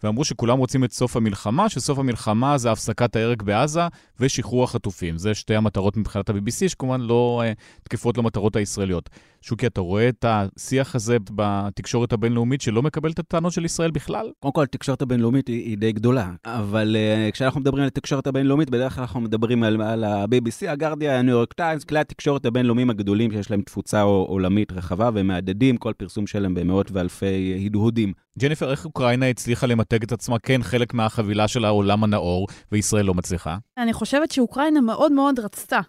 [0.04, 3.82] ואמרו שכולם רוצים את סוף המלחמה, שסוף המלחמה זה הפסקת ההרג בעזה
[4.20, 5.18] ושחרור החטופים.
[5.18, 9.10] זה שתי המטרות מבחינת ה-BBC, שכמובן לא uh, תקפות למטרות הישראליות.
[9.42, 14.32] שוקי, אתה רואה את השיח הזה בתקשורת הבינלאומית שלא מקבל את הטענות של ישראל בכלל?
[14.40, 18.70] קודם כל, התקשורת הבינלאומית היא, היא די גדולה, אבל uh, כשאנחנו מדברים על התקשורת הבינלאומית,
[18.70, 23.32] בדרך כלל אנחנו מדברים על, על ה-BBC, הגרדיה, הניו יורק טיימס, כלי התקשורת הבינלאומיים הגדולים
[23.32, 28.14] שיש להם תפוצה עולמית רחבה, והם מהדהדים כל פרסום שלהם במאות ואלפי הדהודים.
[28.40, 33.14] ג'ניפר, איך אוקראינה הצליחה למתג את עצמה כן חלק מהחבילה של העולם הנאור, וישראל לא
[33.14, 33.58] מצליחה?
[33.78, 35.80] אני חושבת שאוקראינה מאוד מאוד רצתה,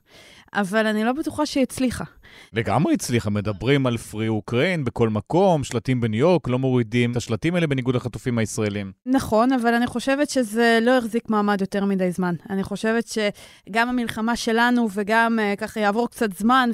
[0.55, 2.05] אבל אני לא בטוחה שהיא הצליחה.
[2.53, 7.55] לגמרי הצליחה, מדברים על פרי אוקריין בכל מקום, שלטים בניו יורק, לא מורידים את השלטים
[7.55, 8.93] האלה בניגוד לחטופים הישראלים.
[9.07, 12.35] נכון, אבל אני חושבת שזה לא החזיק מעמד יותר מדי זמן.
[12.51, 16.71] אני חושבת שגם המלחמה שלנו וגם uh, ככה יעבור קצת זמן,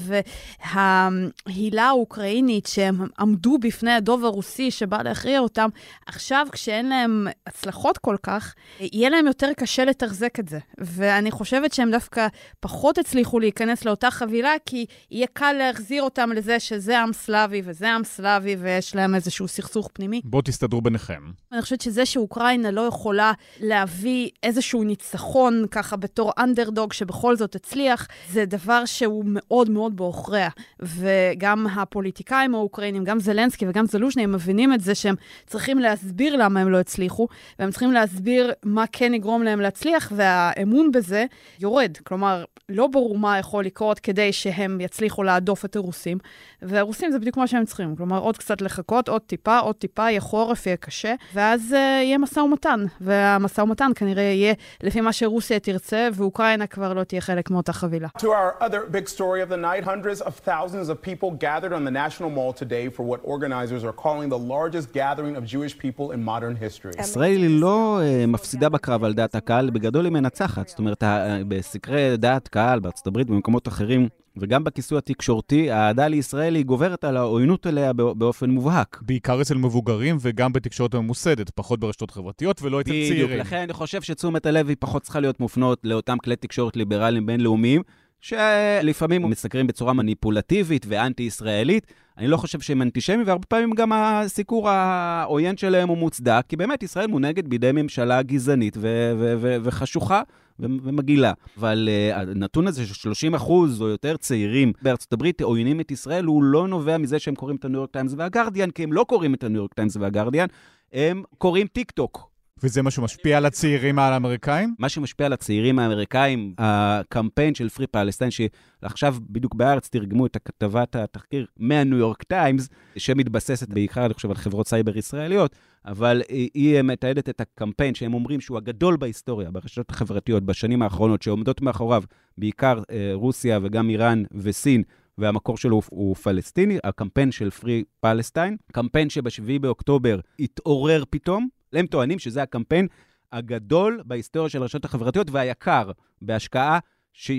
[0.75, 5.69] וההילה האוקראינית שהם עמדו בפני הדוב הרוסי שבא להכריע אותם,
[6.07, 10.59] עכשיו כשאין להם הצלחות כל כך, יהיה להם יותר קשה לתחזק את זה.
[10.79, 12.27] ואני חושבת שהם דווקא
[12.61, 17.94] פחות הצליחו להיכנס לאותה חבילה, כי יהיה קל להחזיר אותם לזה שזה עם סלאבי וזה
[17.94, 20.20] עם סלאבי ויש להם איזשהו סכסוך פנימי.
[20.24, 21.20] בואו תסתדרו ביניכם.
[21.53, 28.09] אני חושבת שזה שאוקראינה לא יכולה להביא איזשהו ניצחון ככה בתור אנדרדוג שבכל זאת הצליח,
[28.30, 30.49] זה דבר שהוא מאוד מאוד בעוכריה.
[30.80, 35.14] וגם הפוליטיקאים האוקראינים, גם זלנסקי וגם זלוז'ני, הם מבינים את זה שהם
[35.47, 37.28] צריכים להסביר למה הם לא הצליחו,
[37.59, 41.24] והם צריכים להסביר מה כן יגרום להם להצליח, והאמון בזה
[41.61, 41.97] יורד.
[41.97, 46.18] כלומר, לא ברור מה יכול לקרות כדי שהם יצליחו להדוף את הרוסים,
[46.62, 47.97] והרוסים זה בדיוק מה שהם צריכים.
[47.97, 52.18] כלומר, עוד קצת לחכות, עוד טיפה, עוד טיפה, יהיה חורף, יהיה קשה, ואז uh, יהיה
[52.18, 52.84] משא ומתן.
[53.01, 58.09] והמשא ומתן כנראה יהיה לפי מה שרוסיה תרצה, ואוקראינה כבר לא תהיה חלק מאותה חבילה.
[58.18, 61.84] To our other big story of the night, hundreds of thousands of people gathered on
[61.89, 66.07] the National Mall today for what organizers are calling the largest gathering of Jewish people
[66.14, 67.01] in modern history.
[67.01, 70.68] ישראל היא לא uh, מפסידה בקרב על דעת הקהל, בגדול היא מנצחת.
[70.68, 71.03] זאת אומרת,
[71.49, 74.09] בסקרי דעת קהל בארצות הברית ובמקומות אחרים,
[74.39, 78.99] וגם בכיסוי התקשורתי, האהדה לישראל היא גוברת על העוינות אליה באופן מובהק.
[79.03, 83.26] בעיקר אצל מבוגרים וגם בתקשורת הממוסדת, פחות ברשתות חברתיות ולא אצל צעירים.
[83.26, 87.26] בדיוק, לכן אני חושב שתשומת הלב היא פחות צריכה להיות מופנות לאותם כלי תקשורת ליברליים
[87.26, 87.82] בינלאומיים,
[88.20, 91.87] שלפעמים מסקרים בצורה מניפולטיבית ואנטי-ישראלית.
[92.18, 96.82] אני לא חושב שהם אנטישמים, והרבה פעמים גם הסיקור העוין שלהם הוא מוצדק, כי באמת
[96.82, 100.22] ישראל מונהגת בידי ממשלה גזענית ו- ו- ו- וחשוכה,
[100.61, 101.33] ומגעילה.
[101.59, 106.25] אבל uh, הנתון הזה של 30 אחוז או יותר צעירים בארצות הברית עוינים את ישראל,
[106.25, 109.35] הוא לא נובע מזה שהם קוראים את הניו יורק טיימס והגרדיאן, כי הם לא קוראים
[109.35, 110.47] את הניו יורק טיימס והגרדיאן,
[110.93, 112.36] הם קוראים טיק טוק.
[112.63, 114.75] וזה מה שמשפיע על הצעירים האמריקאים?
[114.79, 120.97] מה שמשפיע על הצעירים האמריקאים, הקמפיין של free Palestine, שעכשיו בדיוק בארץ תרגמו את כתבת
[120.97, 126.23] התחקיר מהניו יורק טיימס, שמתבססת בעיקר, אני חושב, על חברות סייבר ישראליות, אבל
[126.55, 132.03] היא מתעדת את הקמפיין שהם אומרים שהוא הגדול בהיסטוריה, ברשתות החברתיות, בשנים האחרונות, שעומדות מאחוריו
[132.39, 134.83] בעיקר אה, רוסיה וגם איראן וסין,
[135.19, 142.19] והמקור שלו הוא פלסטיני, הקמפיין של free Palestine, קמפיין שב-7 באוקטובר התעורר פתאום, הם טוענים
[142.19, 142.87] שזה הקמפיין
[143.33, 145.91] הגדול בהיסטוריה של הרשתות החברתיות והיקר
[146.23, 146.79] בהשקעה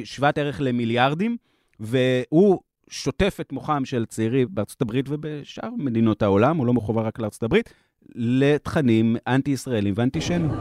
[0.03, 1.38] שוות ערך למיליארדים,
[1.80, 2.59] והוא
[2.89, 7.43] שוטף את מוחם של צעירים בארצות הברית ובשאר מדינות העולם, הוא לא מחובר רק לארצות
[7.43, 7.73] הברית,
[8.15, 10.51] לתכנים אנטי-ישראלים ואנטישמיים.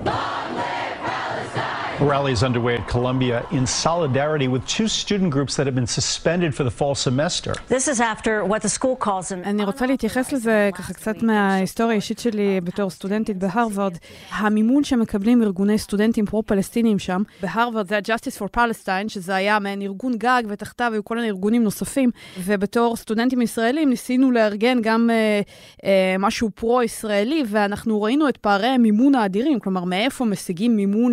[1.97, 6.62] Is underway at Columbia in solidarity with two student groups that have been suspended for
[6.62, 7.55] the fall semester.
[7.68, 9.44] This is after what the school calls an...
[9.44, 13.97] אני רוצה להתייחס לזה ככה קצת מההיסטוריה האישית שלי בתור סטודנטית בהרווארד.
[14.30, 20.18] המימון שמקבלים ארגוני סטודנטים פרו-פלסטינים שם, בהרווארד זה ה-Justice for Palestine, שזה היה מעין ארגון
[20.18, 22.11] גג, ותחתיו היו כל מיני ארגונים נוספים,
[22.44, 25.40] ובתור סטודנטים ישראלים ניסינו לארגן גם אה,
[25.84, 31.12] אה, משהו פרו-ישראלי, ואנחנו ראינו את פערי המימון האדירים, כלומר, מאיפה משיגים מימון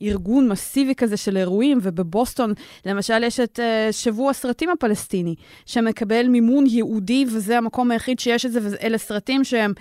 [0.00, 0.19] לארגון...
[0.20, 2.52] ארגון מסיבי כזה של אירועים, ובבוסטון,
[2.86, 5.34] למשל, יש את uh, שבוע הסרטים הפלסטיני,
[5.66, 9.72] שמקבל מימון ייעודי, וזה המקום היחיד שיש את זה, ואלה סרטים שהם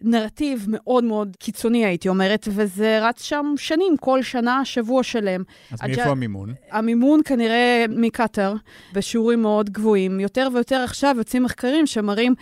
[0.00, 5.42] נרטיב מאוד מאוד קיצוני, הייתי אומרת, וזה רץ שם שנים, כל שנה, שבוע שלם.
[5.72, 6.06] אז מאיפה ש...
[6.06, 6.54] המימון?
[6.70, 8.54] המימון כנראה מקטאר,
[8.92, 10.20] בשיעורים מאוד גבוהים.
[10.20, 12.34] יותר ויותר עכשיו יוצאים מחקרים שמראים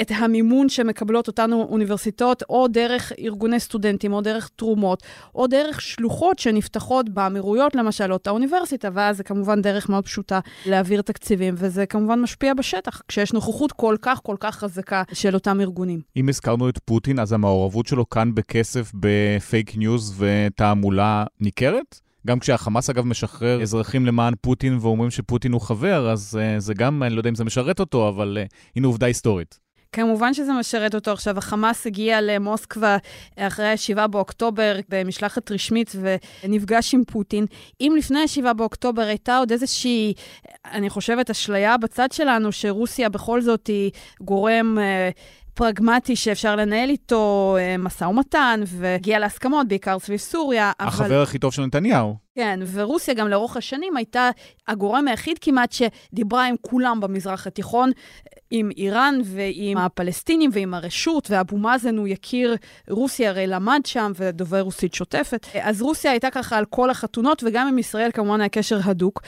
[0.00, 5.02] את המימון שמקבלות אותנו אוניברסיטאות, או דרך ארגוני סטודנטים, או דרך תרומות,
[5.34, 6.71] או דרך שלוחות שנפתחו.
[6.72, 12.20] נפתחות באמירויות, למשל, אותה אוניברסיטה, ואז זה כמובן דרך מאוד פשוטה להעביר תקציבים, וזה כמובן
[12.20, 16.00] משפיע בשטח, כשיש נוכחות כל כך כל כך חזקה של אותם ארגונים.
[16.16, 22.00] אם הזכרנו את פוטין, אז המעורבות שלו כאן בכסף, ב fake news ותעמולה ניכרת?
[22.26, 27.02] גם כשהחמאס, אגב, משחרר אזרחים למען פוטין ואומרים שפוטין הוא חבר, אז uh, זה גם,
[27.02, 29.58] אני לא יודע אם זה משרת אותו, אבל uh, הנה עובדה היסטורית.
[29.92, 31.10] כמובן שזה משרת אותו.
[31.10, 32.96] עכשיו, החמאס הגיע למוסקבה
[33.36, 35.92] אחרי ה-7 באוקטובר במשלחת רשמית
[36.44, 37.46] ונפגש עם פוטין.
[37.80, 40.14] אם לפני ה-7 באוקטובר הייתה עוד איזושהי,
[40.72, 43.90] אני חושבת, אשליה בצד שלנו, שרוסיה בכל זאת היא
[44.20, 44.78] גורם...
[45.54, 50.72] פרגמטי שאפשר לנהל איתו אה, משא ומתן והגיע להסכמות, בעיקר סביב סוריה.
[50.80, 51.22] החבר אבל...
[51.22, 52.21] הכי טוב של נתניהו.
[52.34, 54.30] כן, ורוסיה גם לאורך השנים הייתה
[54.68, 57.90] הגורם היחיד כמעט שדיברה עם כולם במזרח התיכון,
[58.50, 62.56] עם איראן ועם הפלסטינים ועם הרשות, ואבו מאזן הוא יכיר,
[62.90, 65.46] רוסיה הרי למד שם ודובר רוסית שוטפת.
[65.62, 69.22] אז רוסיה הייתה ככה על כל החתונות, וגם עם ישראל כמובן היה קשר הדוק.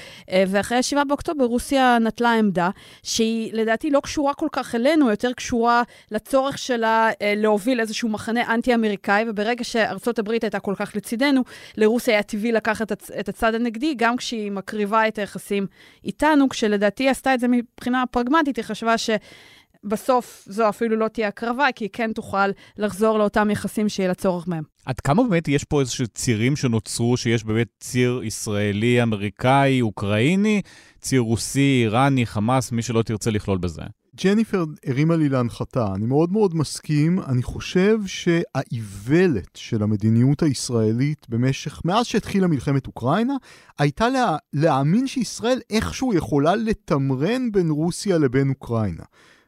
[0.49, 2.71] ואחרי ה-7 באוקטובר רוסיה נטלה עמדה,
[3.03, 8.55] שהיא לדעתי לא קשורה כל כך אלינו, יותר קשורה לצורך שלה אה, להוביל איזשהו מחנה
[8.55, 11.43] אנטי-אמריקאי, וברגע שארצות הברית הייתה כל כך לצידנו,
[11.77, 15.67] לרוסיה היה טבעי לקחת את הצד הנגדי, גם כשהיא מקריבה את היחסים
[16.05, 21.67] איתנו, כשלדעתי עשתה את זה מבחינה פרגמטית, היא חשבה שבסוף זו אפילו לא תהיה הקרבה,
[21.75, 24.65] כי היא כן תוכל לחזור לאותם יחסים שיהיה לה צורך מהם.
[24.87, 30.63] עד כמה באמת יש פה איזשהו צירים שנוצרו, שיש באמת ציר ישראלי, אמריקאי, אוקראיני,
[31.01, 33.83] ציר רוסי, איראני, חמאס, מי שלא תרצה לכלול בזה?
[34.23, 35.87] ג'ניפר הרימה לי להנחתה.
[35.95, 37.21] אני מאוד מאוד מסכים.
[37.21, 43.35] אני חושב שהאיוולת של המדיניות הישראלית במשך, מאז שהתחילה מלחמת אוקראינה,
[43.79, 49.05] הייתה לה, להאמין שישראל איכשהו יכולה לתמרן בין רוסיה לבין אוקראינה.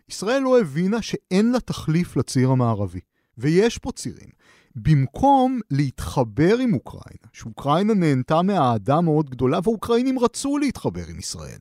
[0.09, 3.01] ישראל לא הבינה שאין לה תחליף לציר המערבי.
[3.39, 4.29] ויש פה צירים.
[4.77, 11.59] במקום להתחבר עם אוקראינה, שאוקראינה נהנתה מהאהדה מאוד גדולה, והאוקראינים רצו להתחבר עם ישראל.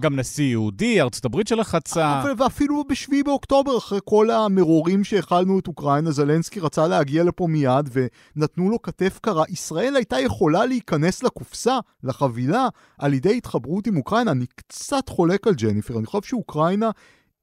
[0.00, 2.22] גם נשיא יהודי, ארצות הברית שלחצה.
[2.38, 8.70] ואפילו ב-7 באוקטובר, אחרי כל המרורים שהכלנו את אוקראינה, זלנסקי רצה להגיע לפה מיד ונתנו
[8.70, 9.44] לו כתף קרה.
[9.48, 12.68] ישראל הייתה יכולה להיכנס לקופסה, לחבילה,
[12.98, 14.30] על ידי התחברות עם אוקראינה.
[14.30, 16.90] אני קצת חולק על ג'ניפר, אני חושב שאוקראינה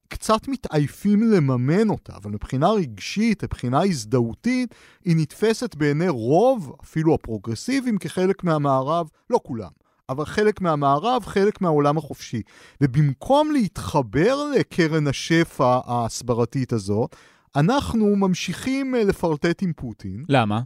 [0.07, 4.75] קצת מתעייפים לממן אותה, אבל מבחינה רגשית, מבחינה הזדהותית,
[5.05, 9.82] היא נתפסת בעיני רוב, אפילו הפרוגרסיביים, כחלק מהמערב, לא כולם.
[10.14, 12.41] אבל חלק מהמערב, חלק מהעולם החופשי.
[12.82, 17.16] ובמקום להתחבר לקרן השפע ההסברתית הזאת,
[17.55, 20.24] אנחנו ממשיכים אה, לפרטט עם פוטין.
[20.30, 20.61] למה?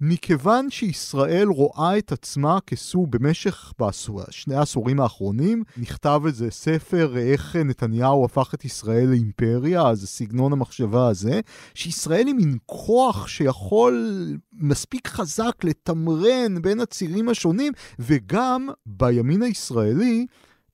[0.00, 7.56] מכיוון שישראל רואה את עצמה כסוג במשך בעשור, שני העשורים האחרונים, נכתב איזה ספר איך
[7.56, 11.40] נתניהו הפך את ישראל לאימפריה, אז סגנון המחשבה הזה,
[11.74, 14.14] שישראל היא מין כוח שיכול
[14.52, 20.26] מספיק חזק לתמרן בין הצירים השונים, וגם בימין הישראלי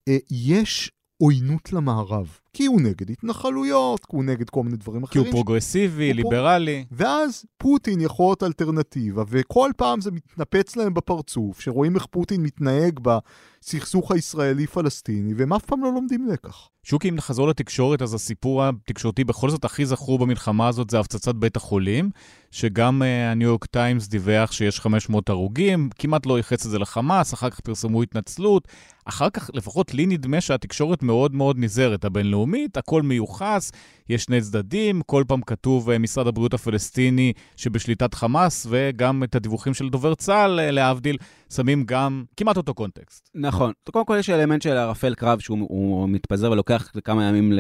[0.09, 2.39] אה, יש עוינות למערב.
[2.55, 5.25] כי הוא נגד התנחלויות, כי הוא נגד כל מיני דברים כי אחרים.
[5.25, 6.85] הוא פרוגרסיבי, הוא ליברלי.
[6.93, 13.01] ואז פוטין יכול להיות אלטרנטיבה, וכל פעם זה מתנפץ להם בפרצוף, שרואים איך פוטין מתנהג
[13.03, 16.69] בסכסוך הישראלי-פלסטיני, והם אף פעם לא לומדים לקח.
[16.85, 21.35] שוקי, אם נחזור לתקשורת, אז הסיפור התקשורתי בכל זאת הכי זכור במלחמה הזאת זה הפצצת
[21.35, 22.11] בית החולים,
[22.51, 27.35] שגם אה, הניו יורק טיימס דיווח שיש 500 הרוגים, כמעט לא ייחס את זה לחמאס,
[27.35, 28.69] אחר כך פרסמו התנצלות.
[29.05, 32.44] אחר כך, לפחות לי נדמה שהתקשורת מאוד מאוד נזהרת, הבינלאומית,
[32.77, 33.73] הכל מיוחס,
[34.09, 39.75] יש שני צדדים, כל פעם כתוב אה, משרד הבריאות הפלסטיני שבשליטת חמאס, וגם את הדיווחים
[39.75, 41.17] של דובר צה"ל, אה, להבדיל,
[41.53, 43.31] שמים גם כמעט אותו קונטקסט.
[43.35, 43.73] נכון.
[43.91, 47.53] קודם כל יש אלמנט של ערפל קרב שהוא מתפזר ולוקח כמה ימים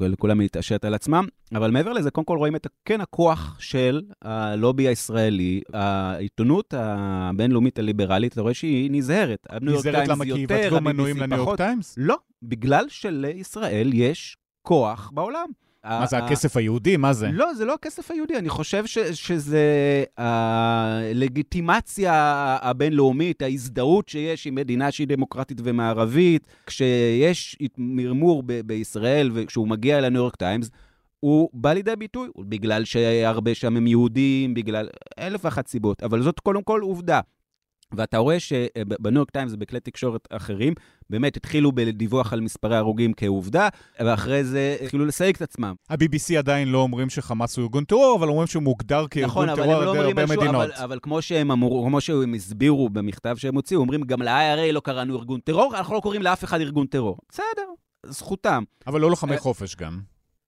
[0.00, 4.88] לכולם להתעשת על עצמם, אבל מעבר לזה, קודם כל רואים את כן הכוח של הלובי
[4.88, 9.46] הישראלי, העיתונות הבינלאומית הליברלית, אתה רואה שהיא נזהרת.
[9.60, 10.24] נזהרת למה?
[10.24, 11.56] כי יבטלו מנויים לניו יורק.
[11.56, 11.94] טיימס?
[11.96, 12.16] לא,
[12.48, 15.46] בגלל שלישראל יש כוח בעולם.
[15.84, 16.96] מה זה, הכסף היהודי?
[16.96, 17.28] מה זה?
[17.32, 19.64] לא, זה לא הכסף היהודי, אני חושב ש, שזה
[20.18, 22.12] הלגיטימציה
[22.62, 30.20] הבינלאומית, ההזדהות שיש עם מדינה שהיא דמוקרטית ומערבית, כשיש מרמור ב- בישראל וכשהוא מגיע לניו
[30.20, 30.70] יורק טיימס,
[31.20, 34.88] הוא בא לידי ביטוי, בגלל שהרבה שם הם יהודים, בגלל
[35.18, 37.20] אלף ואחת סיבות, אבל זאת קודם כל עובדה.
[37.92, 40.74] ואתה רואה שבניו יורק טיימס ובכלי תקשורת אחרים,
[41.10, 43.68] באמת התחילו בדיווח על מספרי הרוגים כעובדה,
[44.00, 45.74] ואחרי זה התחילו לסייג את עצמם.
[45.90, 49.74] ה-BBC עדיין לא אומרים שחמאס הוא ארגון טרור, אבל אומרים שהוא מוגדר כארגון נכון, טרור
[49.74, 50.54] לא על ידי אומרים הרבה מדינות.
[50.54, 54.80] אבל, אבל כמו שהם אמרו, כמו שהם הסבירו במכתב שהם הוציאו, אומרים, גם ל-IRA לא
[54.80, 57.18] קראנו ארגון טרור, אנחנו לא קוראים לאף אחד ארגון טרור.
[57.28, 57.68] בסדר,
[58.06, 58.62] זכותם.
[58.86, 60.00] אבל לא לוחמי אה, חופש גם.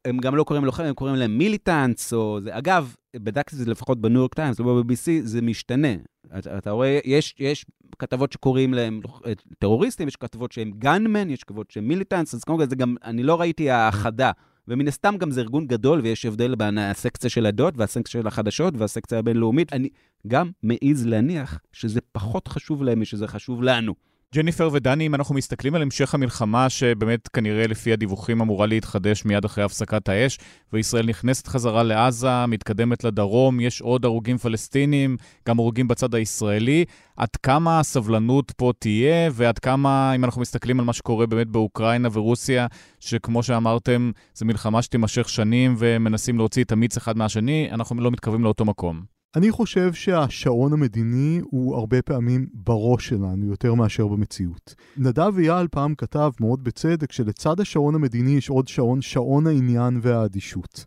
[0.04, 2.58] הם גם לא קוראים לוחם, הם קוראים להם militants, או זה.
[2.58, 5.94] אגב, בדקתי את זה לפחות בניו יורק טיימס, לא ב-BBC, זה משתנה.
[6.38, 7.66] אתה, אתה רואה, יש, יש
[7.98, 12.66] כתבות שקוראים להם אה, טרוריסטים, יש כתבות שהם gunmen, יש כתבות שהם militants, אז כל
[12.70, 14.30] זה גם, אני לא ראיתי האחדה.
[14.68, 18.74] ומן הסתם גם זה ארגון גדול, ויש הבדל בין הסקציה של הדת והסקציה של החדשות
[18.76, 19.72] והסקציה הבינלאומית.
[19.72, 19.88] אני
[20.26, 23.94] גם מעז להניח שזה פחות חשוב להם משזה חשוב לנו.
[24.36, 29.44] ג'ניפר ודני, אם אנחנו מסתכלים על המשך המלחמה, שבאמת כנראה לפי הדיווחים אמורה להתחדש מיד
[29.44, 30.38] אחרי הפסקת האש,
[30.72, 35.16] וישראל נכנסת חזרה לעזה, מתקדמת לדרום, יש עוד הרוגים פלסטינים,
[35.48, 36.84] גם הרוגים בצד הישראלי.
[37.16, 42.08] עד כמה הסבלנות פה תהיה, ועד כמה, אם אנחנו מסתכלים על מה שקורה באמת באוקראינה
[42.12, 42.66] ורוסיה,
[43.00, 48.44] שכמו שאמרתם, זו מלחמה שתימשך שנים ומנסים להוציא את המיץ אחד מהשני, אנחנו לא מתקרבים
[48.44, 49.15] לאותו מקום.
[49.36, 54.74] אני חושב שהשעון המדיני הוא הרבה פעמים בראש שלנו יותר מאשר במציאות.
[54.96, 60.84] נדב אייל פעם כתב מאוד בצדק שלצד השעון המדיני יש עוד שעון, שעון העניין והאדישות.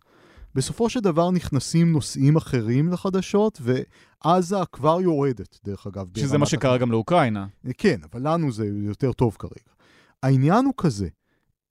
[0.54, 6.06] בסופו של דבר נכנסים נושאים אחרים לחדשות, ועזה כבר יורדת, דרך אגב.
[6.16, 7.46] שזה מה שקרה גם לאוקראינה.
[7.78, 9.72] כן, אבל לנו זה יותר טוב כרגע.
[10.22, 11.08] העניין הוא כזה,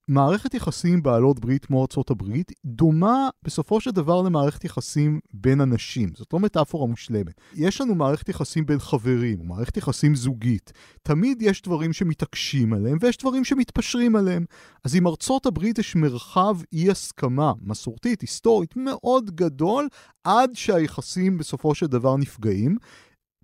[0.09, 6.09] מערכת יחסים בעלות ברית כמו ארצות הברית דומה בסופו של דבר למערכת יחסים בין אנשים.
[6.15, 7.41] זאת לא מטאפורה מושלמת.
[7.53, 10.73] יש לנו מערכת יחסים בין חברים, מערכת יחסים זוגית.
[11.03, 14.45] תמיד יש דברים שמתעקשים עליהם ויש דברים שמתפשרים עליהם.
[14.83, 19.87] אז עם ארצות הברית יש מרחב אי הסכמה מסורתית, היסטורית, מאוד גדול,
[20.23, 22.77] עד שהיחסים בסופו של דבר נפגעים.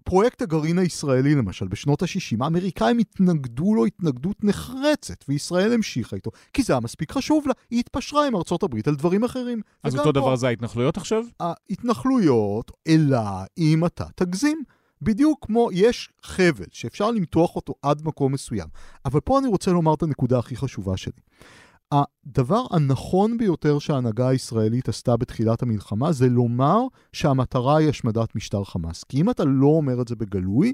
[0.05, 6.63] פרויקט הגרעין הישראלי למשל, בשנות ה-60, האמריקאים התנגדו לו התנגדות נחרצת, וישראל המשיכה איתו, כי
[6.63, 9.61] זה היה מספיק חשוב לה, היא התפשרה עם ארצות הברית על דברים אחרים.
[9.83, 11.23] אז אותו פה, דבר זה ההתנחלויות עכשיו?
[11.39, 13.19] ההתנחלויות, אלא
[13.57, 14.63] אם אתה תגזים.
[15.01, 18.67] בדיוק כמו יש חבל שאפשר למתוח אותו עד מקום מסוים.
[19.05, 21.21] אבל פה אני רוצה לומר את הנקודה הכי חשובה שלי.
[21.91, 26.81] הדבר הנכון ביותר שההנהגה הישראלית עשתה בתחילת המלחמה זה לומר
[27.13, 29.03] שהמטרה היא השמדת משטר חמאס.
[29.03, 30.73] כי אם אתה לא אומר את זה בגלוי,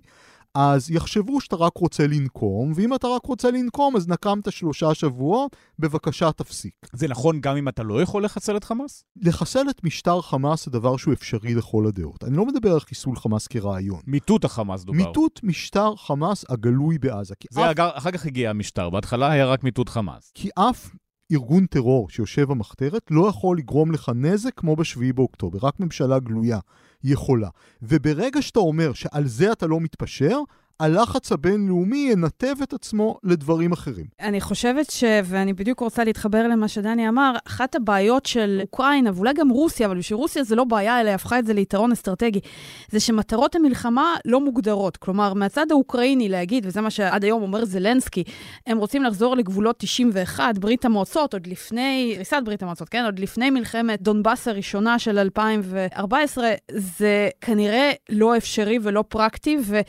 [0.56, 5.56] אז יחשבו שאתה רק רוצה לנקום, ואם אתה רק רוצה לנקום אז נקמת שלושה שבועות,
[5.80, 6.74] בבקשה תפסיק.
[6.93, 9.04] זה נכון גם אם אתה לא יכול לחסל את חמאס?
[9.16, 12.24] לחסל את משטר חמאס זה דבר שהוא אפשרי לכל הדעות.
[12.24, 14.02] אני לא מדבר על חיסול חמאס כרעיון.
[14.08, 14.97] מיטוט החמאס דובר.
[14.97, 17.36] מיטוט משטר חמאס הגלוי בעזה.
[17.52, 20.32] זה אף, אחר כך הגיע המשטר, בהתחלה היה רק מיטוט חמאס.
[20.36, 20.89] כי אף
[21.32, 26.60] ארגון טרור שיושב במחתרת לא יכול לגרום לך נזק כמו בשביעי באוקטובר, רק ממשלה גלויה
[27.04, 27.49] יכולה.
[27.82, 30.39] וברגע שאתה אומר שעל זה אתה לא מתפשר,
[30.82, 34.06] הלחץ הבינלאומי ינתב את עצמו לדברים אחרים.
[34.20, 35.04] אני חושבת ש...
[35.26, 39.98] ואני בדיוק רוצה להתחבר למה שדני אמר, אחת הבעיות של אוקראינה, ואולי גם רוסיה, אבל
[39.98, 42.40] בשביל רוסיה זה לא בעיה, אלא הפכה את זה ליתרון אסטרטגי,
[42.90, 44.98] זה שמטרות המלחמה לא מוגדרות.
[44.98, 48.24] כלומר, מהצד האוקראיני להגיד, וזה מה שעד היום אומר זלנסקי,
[48.68, 53.06] הם רוצים לחזור לגבולות 91, ברית המועצות, עוד לפני, ריסת ברית המועצות, כן?
[53.06, 59.80] עוד לפני מלחמת דונבאס הראשונה של 2014, זה כנראה לא אפשרי ולא פרקטי, ו...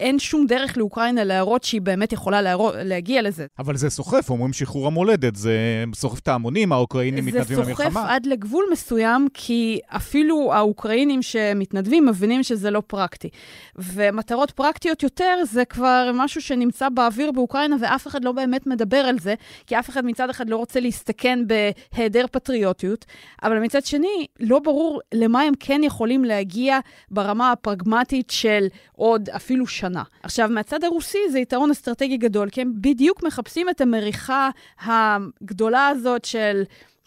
[0.00, 3.46] אין שום דרך לאוקראינה להראות שהיא באמת יכולה להראות, להגיע לזה.
[3.58, 7.90] אבל זה סוחף, אומרים שחרור המולדת, זה סוחף את ההמונים, האוקראינים מתנדבים למלחמה.
[7.90, 13.28] זה סוחף עד לגבול מסוים, כי אפילו האוקראינים שמתנדבים מבינים שזה לא פרקטי.
[13.76, 19.18] ומטרות פרקטיות יותר זה כבר משהו שנמצא באוויר באוקראינה, ואף אחד לא באמת מדבר על
[19.18, 19.34] זה,
[19.66, 23.04] כי אף אחד מצד אחד לא רוצה להסתכן בהיעדר פטריוטיות,
[23.42, 26.78] אבל מצד שני, לא ברור למה הם כן יכולים להגיע
[27.10, 30.02] ברמה הפרגמטית של עוד אפילו שנה.
[30.22, 34.50] עכשיו, מהצד הרוסי זה יתרון אסטרטגי גדול, כי הם בדיוק מחפשים את המריחה
[34.84, 36.62] הגדולה הזאת של...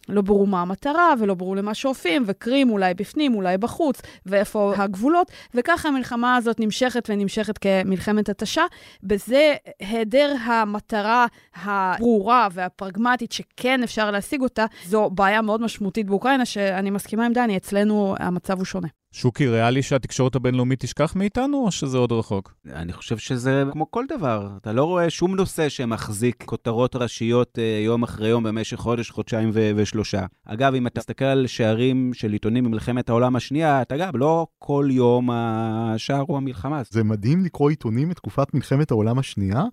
[0.09, 5.31] לא ברור מה המטרה, ולא ברור למה שואפים, וקרים אולי בפנים, אולי בחוץ, ואיפה הגבולות,
[5.53, 8.63] וככה המלחמה הזאת נמשכת ונמשכת כמלחמת התשה.
[9.03, 11.25] בזה היעדר המטרה
[11.55, 17.57] הברורה והפרגמטית שכן אפשר להשיג אותה, זו בעיה מאוד משמעותית באוקראינה, שאני מסכימה עם דני,
[17.57, 18.87] אצלנו המצב הוא שונה.
[19.19, 22.53] שוקי, ריאלי שהתקשורת הבינלאומית תשכח מאיתנו, או שזה עוד רחוק?
[22.73, 24.49] אני חושב שזה כמו כל דבר.
[24.61, 29.49] אתה לא רואה שום נושא שמחזיק כותרות ראשיות אה, יום אחרי יום במשך חודש, חודשיים
[29.53, 30.25] ו- ושלושה.
[30.45, 34.87] אגב, אם אתה מסתכל על שערים של עיתונים במלחמת העולם השנייה, אתה גם, לא כל
[34.91, 36.81] יום השער הוא המלחמה.
[36.89, 39.63] זה מדהים לקרוא עיתונים מתקופת מלחמת העולם השנייה,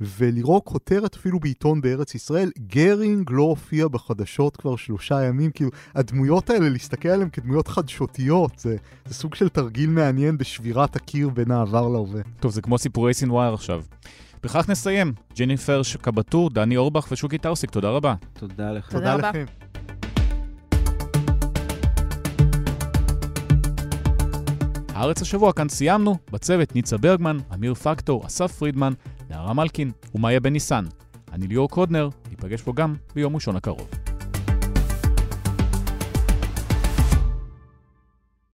[0.00, 6.50] ולראות כותרת אפילו בעיתון בארץ ישראל, גרינג לא הופיע בחדשות כבר שלושה ימים, כאילו, הדמויות
[6.50, 8.76] האלה, להסתכל עליהן כדמויות חדשותיות, זה,
[9.06, 12.20] זה סוג של תרגיל מעניין בשבירת הקיר בין העבר להווה.
[12.40, 13.82] טוב, זה כמו סיפורי סינואר עכשיו.
[14.42, 15.12] בכך נסיים.
[15.38, 18.14] ג'ניפר שקבטור, דני אורבך ושוקי טאוסיג, תודה רבה.
[18.32, 18.92] תודה לך.
[18.92, 19.44] תודה, תודה לכם.
[24.96, 28.92] הארץ השבוע כאן סיימנו, בצוות ניצה ברגמן, אמיר פקטור, אסף פרידמן,
[29.30, 30.84] נערה מלקין ומאיה בן ניסן.
[31.32, 33.88] אני ליאור קודנר, ניפגש פה גם ביום ראשון הקרוב.